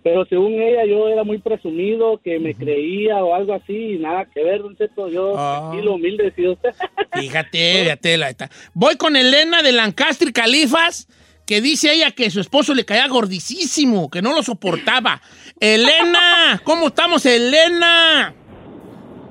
pero 0.03 0.23
según 0.25 0.53
ella 0.61 0.85
yo 0.85 1.09
era 1.09 1.23
muy 1.23 1.39
presumido, 1.39 2.21
que 2.23 2.39
me 2.39 2.53
creía 2.55 3.17
o 3.17 3.35
algo 3.35 3.53
así, 3.53 3.97
nada 3.99 4.25
que 4.33 4.43
ver, 4.43 4.61
don 4.61 4.77
Cheto, 4.77 5.09
yo 5.09 5.33
Ah. 5.37 5.59
tranquilo, 5.69 5.95
humilde, 5.95 6.31
sí, 6.35 6.47
usted. 6.47 6.69
Fíjate, 7.13 7.81
fíjate. 7.83 8.17
La, 8.17 8.29
está. 8.29 8.49
Voy 8.73 8.95
con 8.95 9.15
Elena 9.17 9.61
de 9.63 9.71
Lancaster 9.73 10.31
Califas, 10.31 11.07
que 11.45 11.59
dice 11.59 11.91
ella 11.91 12.11
que 12.11 12.29
su 12.29 12.39
esposo 12.39 12.73
le 12.75 12.85
caía 12.85 13.07
gordicísimo, 13.07 14.09
que 14.09 14.21
no 14.21 14.33
lo 14.33 14.43
soportaba. 14.43 15.21
Elena, 15.59 16.61
¿cómo 16.63 16.87
estamos, 16.87 17.25
Elena? 17.25 18.33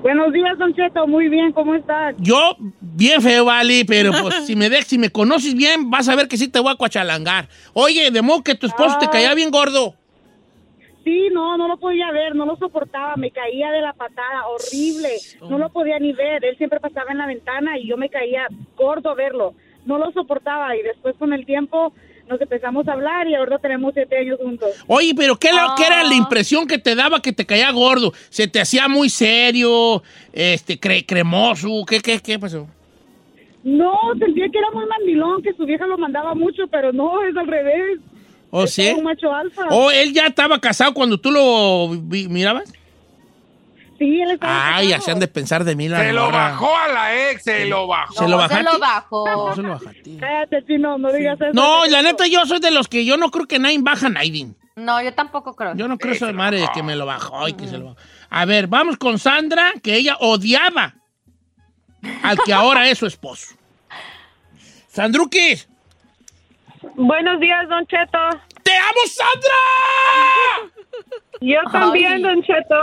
Buenos 0.03 0.33
días, 0.33 0.57
Don 0.59 0.73
Cheto. 0.75 1.07
Muy 1.07 1.29
bien, 1.29 1.53
¿cómo 1.53 1.75
estás? 1.75 2.15
Yo, 2.19 2.57
bien 2.81 3.21
feo, 3.21 3.45
vale, 3.45 3.85
pero 3.87 4.13
pues 4.23 4.47
si 4.47 4.55
me 4.55 4.71
de, 4.71 4.83
si 4.83 4.97
me 4.97 5.11
conoces 5.11 5.55
bien, 5.55 5.91
vas 5.91 6.09
a 6.09 6.15
ver 6.17 6.29
que 6.29 6.37
sí 6.37 6.49
te 6.49 6.61
voy 6.61 6.73
a 6.73 6.77
cuachalangar. 6.77 7.49
Oye, 7.73 8.11
de 8.11 8.23
modo 8.23 8.43
que 8.43 8.55
tu 8.55 8.67
esposo 8.67 8.97
te 8.99 9.07
Ah. 9.07 9.11
caía 9.11 9.35
bien 9.35 9.51
gordo. 9.51 9.95
Sí, 11.05 11.29
no, 11.33 11.57
no 11.57 11.69
lo 11.69 11.79
podía 11.79 12.11
ver, 12.13 12.35
no 12.35 12.45
lo 12.45 12.57
soportaba, 12.57 13.17
me 13.17 13.31
caía 13.31 13.71
de 13.71 13.81
la 13.81 13.95
patada, 13.95 14.47
horrible, 14.47 15.09
no 15.49 15.57
lo 15.57 15.71
podía 15.71 15.99
ni 15.99 16.13
ver, 16.13 16.45
él 16.45 16.57
siempre 16.59 16.81
pasaba 16.81 17.11
en 17.13 17.19
la 17.19 17.27
ventana 17.27 17.79
y 17.79 17.89
yo 17.89 17.97
me 17.97 18.11
caía 18.11 18.47
gordo 18.77 19.15
verlo, 19.15 19.55
no 19.87 19.97
lo 19.97 20.13
soportaba 20.13 20.77
y 20.77 20.83
después 20.83 21.17
con 21.17 21.33
el 21.33 21.47
tiempo 21.47 21.95
nos 22.29 22.41
empezamos 22.41 22.87
a 22.89 22.93
hablar 22.93 23.27
y 23.29 23.35
ahora 23.35 23.59
tenemos 23.59 23.93
siete 23.95 24.17
años 24.19 24.39
juntos. 24.41 24.69
Oye, 24.87 25.13
pero 25.17 25.37
¿qué, 25.37 25.51
la- 25.53 25.75
qué 25.77 25.85
era 25.87 26.03
la 26.05 26.11
Ah. 26.11 26.15
impresión 26.17 26.67
que 26.67 26.79
te 26.79 26.95
daba 26.95 27.21
que 27.23 27.33
te 27.33 27.45
caía 27.47 27.71
gordo? 27.73 28.13
¿Se 28.31 28.47
te 28.49 28.61
hacía 28.61 28.89
muy 28.89 29.09
serio, 29.09 30.03
este, 30.33 30.79
cre- 30.81 31.05
cremoso? 31.07 31.69
¿Qué, 31.89 32.01
qué, 32.01 32.21
qué 32.21 32.39
pasó? 32.39 32.67
No, 33.65 33.93
sentía 34.19 34.47
que 34.51 34.59
era 34.59 34.71
muy 34.73 34.87
mandilón, 34.87 35.43
que 35.43 35.53
su 35.55 35.65
vieja 35.67 35.87
lo 35.87 35.99
mandaba 35.99 36.35
mucho, 36.35 36.69
pero 36.71 36.93
no, 36.93 37.23
es 37.25 37.37
al 37.37 37.47
revés. 37.47 37.99
¿O 38.51 38.67
sí? 38.67 38.93
Un 38.97 39.05
macho 39.05 39.33
alfa. 39.35 39.67
¿O 39.71 39.91
él 39.91 40.13
ya 40.15 40.27
estaba 40.27 40.59
casado 40.59 40.95
cuando 40.95 41.19
tú 41.19 41.31
lo 41.31 41.89
vi- 41.91 42.29
mirabas? 42.29 42.73
Sí, 43.99 44.21
él 44.21 44.31
estaba 44.31 44.77
Ay, 44.77 44.93
así 44.93 45.11
han 45.11 45.19
de 45.19 45.27
pensar 45.27 45.65
de 45.65 45.75
mí 45.75 45.89
la 45.89 45.99
Se 45.99 46.13
lo 46.13 46.31
bajó 46.31 46.77
a 46.77 46.89
la 46.89 47.31
ex, 47.31 47.43
se 47.43 47.67
lo 47.67 47.87
bajó. 47.87 48.15
¿Se 48.15 48.29
lo 48.29 48.37
bajaste? 48.37 48.65
Se 48.65 48.73
lo 48.73 48.79
bajó. 48.79 49.27
No, 49.27 49.55
se 49.55 49.63
lo 49.63 49.69
bajaste. 49.71 50.17
Cállate, 50.21 50.65
chino, 50.67 50.99
no 50.99 51.13
digas 51.13 51.41
eso. 51.41 51.53
No, 51.53 51.85
la 51.87 52.03
neta, 52.03 52.27
yo 52.27 52.47
soy 52.47 52.61
de 52.61 52.71
los 52.71 52.87
que 52.87 53.05
yo 53.05 53.17
no 53.17 53.31
creo 53.31 53.47
que 53.47 53.59
nadie 53.59 53.79
baja 53.81 54.07
a 54.07 54.11
nadie. 54.11 54.49
No, 54.77 55.03
yo 55.03 55.13
tampoco 55.13 55.55
creo. 55.57 55.75
Yo 55.75 55.89
no 55.89 55.99
creo 55.99 56.15
eso 56.15 56.27
de 56.27 56.33
madre 56.33 56.61
de 56.61 56.69
que 56.73 56.85
me 56.85 56.95
lo 56.95 57.07
bajó 57.07 57.49
y 57.49 57.55
que 57.55 57.67
se 57.67 57.79
lo 57.79 57.87
bajó. 57.87 57.97
A 58.31 58.45
ver, 58.45 58.69
vamos 58.69 58.97
con 58.97 59.19
Sandra, 59.19 59.73
que 59.83 59.97
ella 59.97 60.17
odiaba 60.21 60.95
al 62.23 62.39
que 62.45 62.53
ahora 62.53 62.89
es 62.89 62.99
su 62.99 63.07
esposo. 63.07 63.57
Sandruquis, 64.87 65.69
Buenos 66.95 67.41
días, 67.41 67.69
Don 67.69 67.87
Cheto. 67.87 68.19
¡te 68.63 68.77
amo, 68.77 69.01
Sandra! 69.07 70.75
Yo 71.41 71.59
también, 71.71 72.23
Don 72.23 72.43
Cheto. 72.43 72.75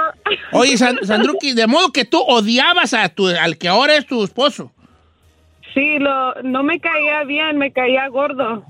Oye, 0.53 0.77
San- 0.77 1.03
Sandruquis, 1.05 1.55
de 1.55 1.67
modo 1.67 1.91
que 1.91 2.05
tú 2.05 2.19
odiabas 2.21 2.93
a 2.93 3.09
tu, 3.09 3.27
al 3.27 3.57
que 3.57 3.67
ahora 3.67 3.95
es 3.95 4.05
tu 4.07 4.23
esposo. 4.23 4.71
Sí, 5.73 5.99
lo, 5.99 6.33
no 6.43 6.63
me 6.63 6.79
caía 6.79 7.23
bien, 7.25 7.57
me 7.57 7.71
caía 7.73 8.07
gordo. 8.07 8.63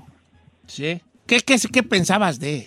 Sí. 0.66 1.00
¿Qué, 1.28 1.38
qué, 1.40 1.56
qué 1.72 1.82
pensabas 1.84 2.40
de 2.40 2.58
él? 2.58 2.66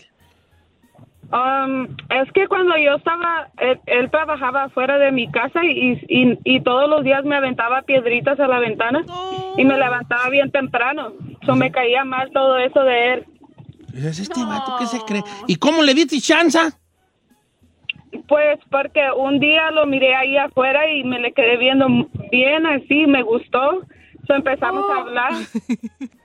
Um, 1.32 1.84
es 2.10 2.32
que 2.34 2.48
cuando 2.48 2.76
yo 2.78 2.96
estaba, 2.96 3.50
él, 3.60 3.80
él 3.86 4.10
trabajaba 4.10 4.70
fuera 4.70 4.98
de 4.98 5.12
mi 5.12 5.30
casa 5.30 5.64
y, 5.64 6.02
y, 6.08 6.40
y 6.44 6.62
todos 6.62 6.90
los 6.90 7.04
días 7.04 7.24
me 7.24 7.36
aventaba 7.36 7.84
piedritas 7.84 8.40
a 8.40 8.48
la 8.48 8.60
ventana 8.60 9.04
y 9.56 9.64
me 9.64 9.78
levantaba 9.78 10.28
bien 10.30 10.50
temprano. 10.52 11.14
So 11.46 11.56
me 11.56 11.70
caía 11.72 12.04
mal 12.04 12.32
todo 12.34 12.58
eso 12.58 12.84
de 12.84 13.14
él. 13.14 13.26
Dices, 13.94 14.20
este 14.20 14.44
vato, 14.44 14.76
¿qué 14.80 14.86
se 14.86 15.00
cree? 15.00 15.24
¿Y 15.48 15.56
cómo 15.56 15.82
le 15.82 15.94
diste 15.94 16.20
chanza? 16.20 16.78
Pues 18.28 18.60
porque 18.70 19.02
un 19.16 19.40
día 19.40 19.72
lo 19.72 19.86
miré 19.86 20.16
ahí 20.16 20.38
afuera 20.38 20.90
y 20.90 21.04
me 21.04 21.20
le 21.20 21.32
quedé 21.34 21.58
viendo 21.58 21.88
bien 22.32 22.66
así, 22.66 23.06
me 23.08 23.24
gustó. 23.24 23.82
So 24.28 24.36
empezamos 24.36 24.86
a 24.92 25.02
hablar. 25.02 25.32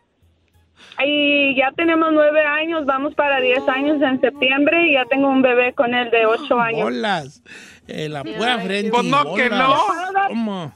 Y 1.04 1.56
ya 1.56 1.72
tenemos 1.72 2.10
nueve 2.12 2.44
años, 2.44 2.86
vamos 2.86 3.14
para 3.14 3.40
diez 3.40 3.66
años 3.68 4.00
en 4.00 4.20
septiembre 4.20 4.88
y 4.88 4.92
ya 4.92 5.04
tengo 5.06 5.28
un 5.28 5.42
bebé 5.42 5.72
con 5.74 5.92
él 5.92 6.10
de 6.10 6.24
ocho 6.26 6.60
años. 6.60 6.82
Bolas. 6.82 7.42
Eh, 7.88 8.08
la 8.08 8.22
pura 8.22 8.60
frente. 8.60 8.90
Pues 8.90 9.04
no, 9.04 9.34
que 9.34 9.48
bolas. 9.48 9.68
no. 9.68 10.28
¿Cómo? 10.28 10.72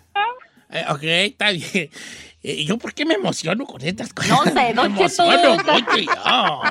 Eh, 0.71 0.85
ok, 0.91 1.03
está 1.03 1.53
bien. 1.53 1.91
Eh, 2.43 2.65
¿Yo 2.65 2.79
por 2.79 2.95
qué 2.95 3.05
me 3.05 3.15
emociono 3.15 3.67
con 3.67 3.83
estas 3.83 4.13
cosas? 4.13 4.31
No 4.31 4.45
sé, 4.45 4.73
Don 4.75 4.93
Me 4.95 4.99
emociono 5.01 5.57
mucho 5.57 5.97
yo. 5.99 6.63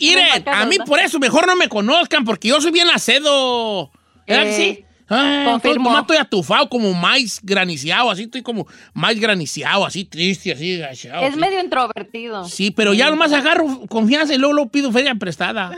Miren, 0.00 0.48
a 0.48 0.66
mí 0.66 0.76
por 0.84 0.98
eso 0.98 1.18
mejor 1.18 1.46
no 1.46 1.54
me 1.56 1.68
conozcan, 1.68 2.24
porque 2.24 2.48
yo 2.48 2.60
soy 2.60 2.72
bien 2.72 2.88
acedo. 2.90 3.90
¿Verdad 4.26 4.44
que 4.44 4.50
Eh, 4.50 4.76
sí? 4.76 4.84
Ah, 5.12 5.38
estoy, 5.38 5.52
confirmo. 5.52 5.84
nomás 5.90 6.02
estoy 6.02 6.16
atufado 6.18 6.68
como 6.68 6.92
maíz 6.94 7.40
graniciado, 7.42 8.10
así 8.12 8.22
estoy 8.22 8.42
como 8.42 8.68
maíz 8.92 9.18
graniciado, 9.18 9.84
así 9.84 10.04
triste, 10.04 10.52
así 10.52 10.80
agachado. 10.80 11.22
Es 11.24 11.30
así. 11.30 11.40
medio 11.40 11.58
introvertido. 11.60 12.44
Sí, 12.44 12.70
pero 12.70 12.94
ya 12.94 13.10
nomás 13.10 13.32
agarro 13.32 13.86
confianza 13.88 14.34
y 14.34 14.38
luego, 14.38 14.54
luego 14.54 14.70
pido 14.70 14.92
feria 14.92 15.14
prestada. 15.16 15.76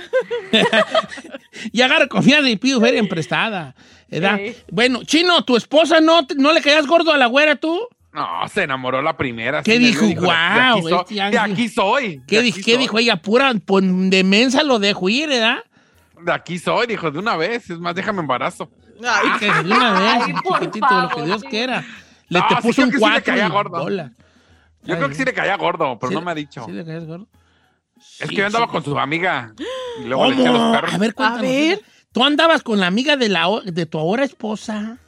y 1.73 1.81
agarro 1.81 2.09
confianza 2.09 2.49
y 2.51 2.57
pido 2.57 2.81
feria 2.81 3.03
prestada. 3.09 3.75
¿verdad? 4.09 4.39
Sí. 4.39 4.55
Bueno, 4.71 5.03
Chino, 5.05 5.43
¿tu 5.45 5.57
esposa 5.57 6.01
no, 6.03 6.27
no 6.37 6.53
le 6.53 6.61
caías 6.61 6.87
gordo 6.87 7.13
a 7.13 7.17
la 7.17 7.27
güera 7.27 7.57
tú? 7.57 7.81
No, 8.13 8.47
se 8.49 8.65
enamoró 8.65 9.01
la 9.01 9.17
primera. 9.17 9.63
¿Qué 9.63 9.79
me 9.79 9.87
dijo? 9.87 10.05
de- 10.07 10.13
aquí 10.31 10.83
soy- 10.83 11.15
De 11.15 11.21
ángel. 11.21 11.39
aquí 11.53 11.69
soy. 11.69 12.23
¿Qué, 12.27 12.37
de 12.37 12.43
di- 12.43 12.51
aquí 12.51 12.63
qué 12.63 12.73
soy. 12.73 12.81
dijo 12.83 12.99
ella? 12.99 13.17
Pura 13.17 13.53
pues, 13.65 13.85
de 13.87 14.23
mensa 14.25 14.63
lo 14.63 14.79
dejo 14.79 15.09
ir, 15.09 15.29
¿verdad? 15.31 15.59
De 16.21 16.33
aquí 16.33 16.59
soy, 16.59 16.87
dijo, 16.87 17.11
de 17.11 17.19
una 17.19 17.37
vez. 17.37 17.71
Es 17.71 17.79
más, 17.79 17.95
déjame 17.95 18.21
embarazo. 18.21 18.71
Ay, 19.03 19.31
que 19.41 19.47
de 19.47 19.61
una 19.75 19.93
vez, 19.99 20.03
Ay, 20.27 20.35
chiquitito, 20.35 21.01
lo 21.01 21.09
que 21.09 21.23
Dios 21.23 21.41
sí. 21.41 21.47
quiera. 21.49 21.85
Le 22.29 22.39
No, 22.39 22.47
te 22.49 22.57
puso 22.57 22.83
un 22.83 22.89
sí 22.89 22.95
le 22.95 22.99
cuatro 23.01 23.37
y 23.37 23.49
gordo. 23.49 23.79
bola. 23.83 24.13
Yo 24.85 24.97
creo 24.97 25.09
que 25.09 25.15
sí 25.15 25.25
le 25.25 25.33
caía 25.33 25.57
gordo, 25.57 25.99
pero 25.99 26.09
Sí, 26.11 26.15
no 26.15 26.21
me 26.23 26.31
ha 26.33 26.35
dicho. 26.35 26.65
¿Sí 26.67 26.73
le 26.73 26.85
caías 26.85 27.07
gordo? 27.07 27.29
es 27.97 28.29
Sí, 28.29 28.29
que 28.29 28.35
yo 28.37 28.47
andaba 28.47 28.67
sí. 28.67 28.73
con 28.73 28.85
su 28.85 28.99
amiga. 28.99 29.55
Y 30.03 30.05
luego 30.05 30.27
le 30.29 30.35
eché 30.35 30.49
a 30.49 30.53
los 30.53 30.75
perros. 30.77 30.95
A 30.95 30.99
ver, 30.99 31.15
cuéntanos. 31.15 31.39
A 31.39 31.43
ver. 31.43 31.81
¿Tú 32.13 32.25
andabas 32.25 32.63
con 32.63 32.79
la 32.79 32.89
amiga 32.89 33.17
de, 33.17 33.29
la, 33.31 33.47
de 33.65 33.87
tu 33.87 33.99
ahora 33.99 34.25
esposa? 34.25 34.99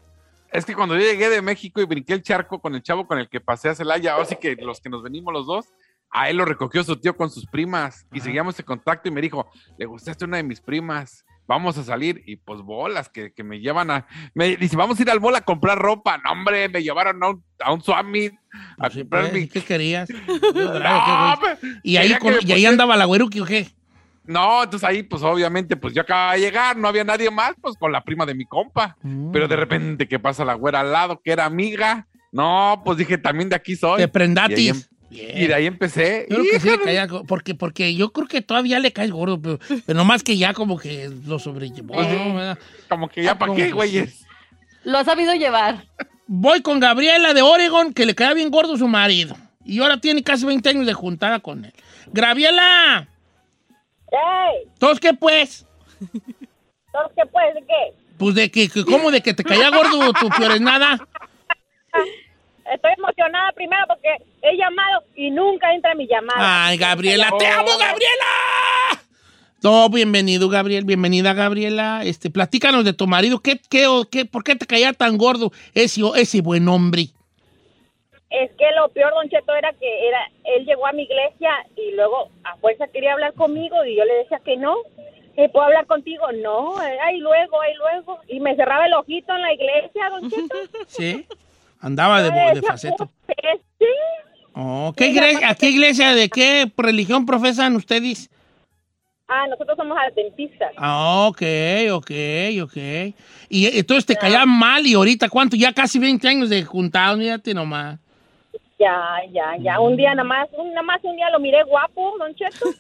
Es 0.55 0.65
que 0.65 0.75
cuando 0.75 0.95
yo 0.97 1.03
llegué 1.03 1.29
de 1.29 1.43
México 1.43 1.81
y 1.81 1.85
brinqué 1.85 2.13
el 2.15 2.23
charco 2.23 2.61
con 2.61 2.75
el 2.75 2.83
chavo 2.83 3.07
con 3.07 3.19
el 3.19 3.29
que 3.29 3.41
pasé 3.41 3.69
a 3.69 3.75
Celaya, 3.75 4.17
así 4.17 4.37
que 4.37 4.55
los 4.57 4.81
que 4.81 4.89
nos 4.89 5.03
venimos 5.03 5.33
los 5.35 5.47
dos, 5.47 5.67
a 6.11 6.31
él 6.31 6.37
lo 6.37 6.45
recogió 6.45 6.85
su 6.85 6.97
tío 6.97 7.17
con 7.17 7.29
sus 7.29 7.45
primas 7.47 8.07
y 8.13 8.21
seguíamos 8.21 8.59
en 8.61 8.65
contacto 8.65 9.09
y 9.09 9.13
me 9.13 9.21
dijo, 9.21 9.51
le 9.77 9.85
gustaste 9.87 10.25
una 10.25 10.37
de 10.37 10.45
mis 10.45 10.61
primas, 10.61 11.27
vamos 11.49 11.77
a 11.77 11.83
salir 11.83 12.23
y 12.25 12.37
pues 12.37 12.61
bolas 12.63 13.09
que, 13.09 13.33
que 13.33 13.43
me 13.43 13.59
llevan 13.59 13.91
a... 13.91 14.07
Me 14.33 14.57
dice, 14.57 14.77
vamos 14.77 14.97
a 14.99 15.03
ir 15.03 15.11
al 15.11 15.21
mall 15.21 15.35
a 15.35 15.41
comprar 15.41 15.77
ropa. 15.77 16.19
No, 16.19 16.31
hombre, 16.31 16.69
me 16.69 16.85
llevaron 16.85 17.21
a 17.25 17.31
un, 17.31 17.45
a 17.59 17.73
un 17.73 17.83
Summit 17.83 18.33
a 18.79 18.91
Sí, 18.91 19.01
comprar 19.01 19.23
pues, 19.31 19.33
mi... 19.35 19.49
¿Qué 19.49 19.61
querías? 19.61 20.09
No, 20.55 21.35
pues, 21.41 21.59
y 21.83 21.97
ahí, 21.97 22.17
con- 22.19 22.39
que 22.39 22.47
y 22.47 22.53
ahí 22.53 22.65
andaba 22.65 22.97
la 22.97 23.07
güeruqui, 23.07 23.41
¿o 23.41 23.45
qué? 23.45 23.67
No, 24.27 24.63
entonces 24.65 24.89
ahí, 24.89 25.03
pues 25.03 25.23
obviamente, 25.23 25.77
pues 25.77 25.93
yo 25.95 26.03
acababa 26.03 26.33
de 26.35 26.41
llegar, 26.41 26.77
no 26.77 26.89
había 26.89 27.05
nadie 27.05 27.31
más, 27.31 27.53
pues 27.61 27.77
con 27.79 27.93
la 27.93 28.03
prima 28.03 28.25
de 28.25 28.35
mi 28.35 28.47
compa. 28.47 28.97
Pero 29.33 29.47
Mm. 29.47 29.49
de 29.51 29.57
repente 29.57 30.09
que 30.09 30.19
pasa 30.19 30.45
la 30.45 30.55
güera 30.55 30.81
al 30.81 30.93
lado, 30.93 31.21
que 31.23 31.31
era 31.33 31.45
amiga. 31.45 32.07
No, 32.33 32.83
pues 32.85 32.99
dije, 32.99 33.19
también 33.19 33.49
de 33.49 33.57
aquí 33.57 33.77
soy. 33.77 34.01
De 34.01 34.09
prendatis. 34.09 34.71
em- 34.71 34.83
y 35.11 35.47
de 35.47 35.55
ahí 35.55 35.67
empecé. 35.67 36.27
Yo 36.29 36.39
creo 36.39 36.51
que 36.51 36.59
sí 36.61 36.69
le 36.71 36.81
caía 36.81 37.07
porque, 37.29 37.55
porque 37.55 37.95
yo 37.95 38.13
creo 38.13 38.27
que 38.27 38.43
todavía 38.43 38.81
le 38.81 38.93
caes 38.93 39.13
gordo, 39.13 39.41
pero, 39.41 39.61
pero 39.87 39.97
nomás 39.97 40.25
que 40.25 40.37
ya 40.37 40.53
como 40.55 40.77
que 40.77 41.09
lo 41.27 41.39
sobrellevó. 41.39 41.95
Eh. 42.03 42.57
Como 42.89 43.09
que 43.09 43.23
ya 43.23 43.39
para 43.39 43.51
Como 43.53 43.63
qué, 43.63 43.71
güeyes. 43.71 44.25
Lo 44.83 44.99
ha 44.99 45.05
sabido 45.05 45.33
llevar. 45.35 45.85
Voy 46.27 46.63
con 46.63 46.81
Gabriela 46.81 47.33
de 47.33 47.43
Oregon, 47.43 47.93
que 47.93 48.07
le 48.07 48.17
caía 48.17 48.35
bien 48.35 48.51
gordo 48.51 48.77
su 48.77 48.89
marido. 48.89 49.37
Y 49.65 49.79
ahora 49.79 50.01
tiene 50.01 50.23
casi 50.25 50.45
20 50.47 50.69
años 50.71 50.85
de 50.87 50.95
juntada 50.95 51.39
con 51.39 51.65
él. 51.65 51.73
Gabriela, 52.13 53.07
¡Ey! 54.15 54.69
¿todos 54.79 55.01
qué 55.01 55.13
pues? 55.13 55.67
¿Entonces 56.01 57.13
qué 57.17 57.27
pues? 57.31 57.55
¿De 57.55 57.61
qué? 57.63 58.05
Pues 58.19 58.35
de 58.35 58.51
que, 58.51 58.69
que 58.69 58.85
¿cómo 58.85 59.11
de 59.11 59.21
que 59.21 59.35
te 59.35 59.43
caía 59.43 59.71
gordo 59.71 60.13
tu 60.13 60.29
peor 60.29 60.61
nada? 60.61 60.99
Estoy 62.73 62.93
emocionada 62.97 63.53
primero 63.53 63.85
porque 63.89 64.09
he 64.43 64.57
llamado 64.57 65.03
y 65.17 65.31
nunca 65.31 65.75
entra 65.75 65.95
mi 65.95 66.07
llamada. 66.07 66.67
Ay, 66.67 66.79
Gabriela, 66.79 67.31
te 67.39 67.47
amo, 67.47 67.69
Gabriela. 67.79 68.25
No, 69.63 69.89
bienvenido, 69.89 70.49
Gabriel, 70.51 70.85
bienvenida, 70.85 71.33
Gabriela. 71.33 72.03
Este, 72.05 72.31
platícanos 72.31 72.85
de 72.85 72.93
tu 72.93 73.07
marido. 73.07 73.41
¿Qué, 73.41 73.61
qué, 73.71 73.87
o 73.87 74.05
qué, 74.05 74.27
¿Por 74.27 74.45
qué 74.45 74.57
te 74.57 74.67
caía 74.67 74.93
tan 74.93 75.17
gordo 75.17 75.53
ese, 75.73 76.03
ese 76.17 76.41
buen 76.43 76.69
hombre? 76.69 77.14
Es 78.43 78.51
que 78.59 78.65
lo 78.77 78.89
peor, 78.89 79.13
Don 79.15 79.29
Cheto, 79.29 79.55
era 79.55 79.73
que 79.75 80.09
era, 80.09 80.19
él 80.45 80.65
llegó 80.67 80.87
a 80.87 80.93
mi 80.93 81.03
iglesia 81.05 81.51
y 81.77 81.93
luego 81.95 82.31
a 82.45 82.57
fuerza 82.57 82.87
quería 82.89 83.13
hablar 83.13 83.33
conmigo 83.35 83.85
y 83.85 83.97
yo 83.97 84.05
le 84.05 84.15
decía 84.15 84.41
que 84.45 84.57
no. 84.57 84.75
Eh, 85.37 85.49
¿Puedo 85.49 85.67
hablar 85.67 85.87
contigo? 85.87 86.25
No, 86.43 86.81
eh, 86.83 86.97
ahí 87.01 87.19
luego, 87.19 87.61
ahí 87.61 87.75
luego. 87.75 88.21
Y 88.29 88.41
me 88.41 88.55
cerraba 88.57 88.87
el 88.87 88.95
ojito 88.95 89.35
en 89.35 89.43
la 89.43 89.53
iglesia, 89.53 90.09
Don 90.11 90.31
Cheto. 90.31 90.57
¿Sí? 90.87 91.27
Andaba 91.81 92.23
de, 92.23 92.31
de 92.55 92.63
faceto. 92.63 93.09
"Pues, 93.27 93.61
sí. 93.79 93.87
Oh, 94.55 94.93
¿qué 94.97 95.09
iglesia, 95.09 95.51
¿A 95.51 95.55
qué 95.57 95.71
iglesia, 95.71 96.15
de 96.15 96.29
qué 96.29 96.71
religión 96.77 97.27
profesan 97.27 97.75
ustedes? 97.75 98.31
Ah, 99.27 99.47
nosotros 99.49 99.77
somos 99.77 99.97
adventistas. 99.99 100.71
Ah, 100.77 101.27
ok, 101.29 101.43
ok, 101.93 102.11
ok. 102.63 102.77
Y 103.49 103.79
entonces 103.79 104.07
te 104.07 104.17
caía 104.17 104.45
mal 104.47 104.87
y 104.87 104.95
ahorita, 104.95 105.29
¿cuánto? 105.29 105.57
Ya 105.57 105.73
casi 105.73 105.99
20 105.99 106.29
años 106.29 106.51
de 106.51 106.63
juntados, 106.63 107.19
mírate 107.19 107.55
nomás. 107.55 107.99
Ya, 108.79 109.21
ya, 109.33 109.57
ya. 109.61 109.81
Un 109.81 109.97
día 109.97 110.11
nada 110.15 110.25
más, 110.25 110.49
un, 110.57 110.69
nada 110.71 110.83
más 110.83 111.01
un 111.05 111.15
día 111.17 111.31
lo 111.31 111.39
miré 111.39 111.63
guapo, 111.65 112.17
Don 112.19 112.35
Cheto. 112.35 112.67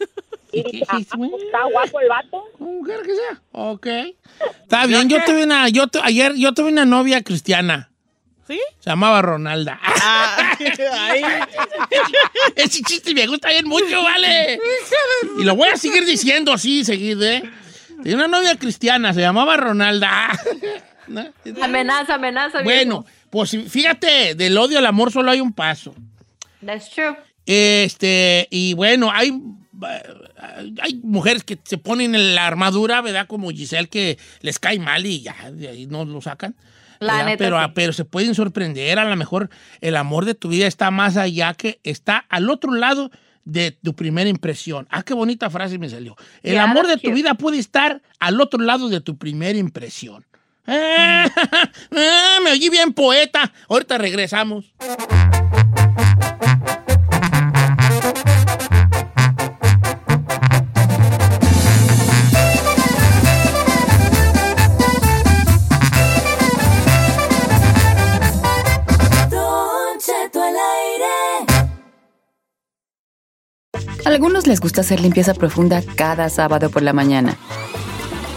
Y 0.52 0.62
dije, 0.62 0.84
ah, 0.88 0.98
pues, 1.16 1.30
está 1.46 1.64
guapo 1.64 2.00
el 2.00 2.08
vato. 2.08 2.44
Quiera 2.84 3.02
que 3.02 3.14
sea. 3.16 3.40
Ok. 3.50 3.86
Está 4.62 4.86
bien, 4.86 5.08
yo 5.08 5.18
tuve 5.24 5.42
una, 5.42 5.68
yo 5.68 5.88
tu- 5.88 5.98
ayer 6.00 6.32
yo 6.36 6.52
tuve 6.54 6.68
una 6.70 6.84
novia 6.84 7.22
cristiana. 7.24 7.90
¿Sí? 8.46 8.60
Se 8.78 8.90
llamaba 8.90 9.20
Ronalda. 9.20 9.80
Ah, 9.82 10.56
ay. 11.00 11.22
Ese 12.56 12.82
chiste 12.82 13.14
me 13.14 13.26
gusta 13.26 13.48
bien 13.48 13.66
mucho, 13.66 14.00
vale. 14.04 14.60
Y 15.38 15.42
lo 15.42 15.56
voy 15.56 15.70
a 15.70 15.76
seguir 15.76 16.04
diciendo 16.04 16.52
así 16.52 16.84
seguido, 16.84 17.24
¿eh? 17.24 17.42
Tenía 18.04 18.14
una 18.16 18.28
novia 18.28 18.56
cristiana, 18.56 19.12
se 19.12 19.22
llamaba 19.22 19.56
Ronalda. 19.56 20.38
¿No? 21.08 21.24
Amenaza, 21.62 22.14
amenaza. 22.14 22.62
Bueno, 22.62 23.04
pues 23.34 23.50
fíjate, 23.68 24.36
del 24.36 24.56
odio 24.56 24.78
al 24.78 24.86
amor 24.86 25.10
solo 25.10 25.32
hay 25.32 25.40
un 25.40 25.52
paso. 25.52 25.92
That's 26.64 26.88
true. 26.88 27.16
Este, 27.44 28.46
y 28.48 28.74
bueno, 28.74 29.10
hay, 29.10 29.36
hay 30.80 31.00
mujeres 31.02 31.42
que 31.42 31.58
se 31.64 31.76
ponen 31.76 32.14
en 32.14 32.36
la 32.36 32.46
armadura, 32.46 33.00
¿verdad? 33.00 33.26
Como 33.26 33.50
Giselle, 33.50 33.88
que 33.88 34.18
les 34.40 34.60
cae 34.60 34.78
mal 34.78 35.04
y 35.04 35.22
ya, 35.22 35.50
de 35.50 35.66
ahí 35.66 35.86
no 35.88 36.04
lo 36.04 36.20
sacan. 36.20 36.54
La 37.00 37.24
neta, 37.24 37.38
pero, 37.38 37.60
sí. 37.60 37.72
pero 37.74 37.92
se 37.92 38.04
pueden 38.04 38.36
sorprender, 38.36 39.00
a 39.00 39.04
lo 39.04 39.16
mejor 39.16 39.50
el 39.80 39.96
amor 39.96 40.26
de 40.26 40.36
tu 40.36 40.50
vida 40.50 40.68
está 40.68 40.92
más 40.92 41.16
allá 41.16 41.54
que 41.54 41.80
está 41.82 42.18
al 42.28 42.48
otro 42.50 42.72
lado 42.72 43.10
de 43.44 43.72
tu 43.72 43.96
primera 43.96 44.30
impresión. 44.30 44.86
Ah, 44.90 45.02
qué 45.02 45.12
bonita 45.12 45.50
frase 45.50 45.76
me 45.76 45.88
salió. 45.88 46.14
El 46.44 46.52
Yeah, 46.52 46.62
amor 46.62 46.86
de 46.86 46.98
tu 46.98 47.12
vida 47.12 47.34
puede 47.34 47.58
estar 47.58 48.00
al 48.20 48.40
otro 48.40 48.60
lado 48.60 48.88
de 48.88 49.00
tu 49.00 49.18
primera 49.18 49.58
impresión. 49.58 50.24
Ah, 50.66 51.30
ah, 51.92 52.38
me 52.42 52.52
oí 52.52 52.70
bien 52.70 52.92
poeta. 52.92 53.52
Ahorita 53.68 53.98
regresamos. 53.98 54.72
Don 69.30 69.98
Cheto 69.98 70.42
al 70.42 70.54
aire. 70.54 71.14
A 74.04 74.08
algunos 74.08 74.46
les 74.46 74.60
gusta 74.60 74.80
hacer 74.80 75.00
limpieza 75.00 75.34
profunda 75.34 75.82
cada 75.96 76.30
sábado 76.30 76.70
por 76.70 76.82
la 76.82 76.94
mañana. 76.94 77.36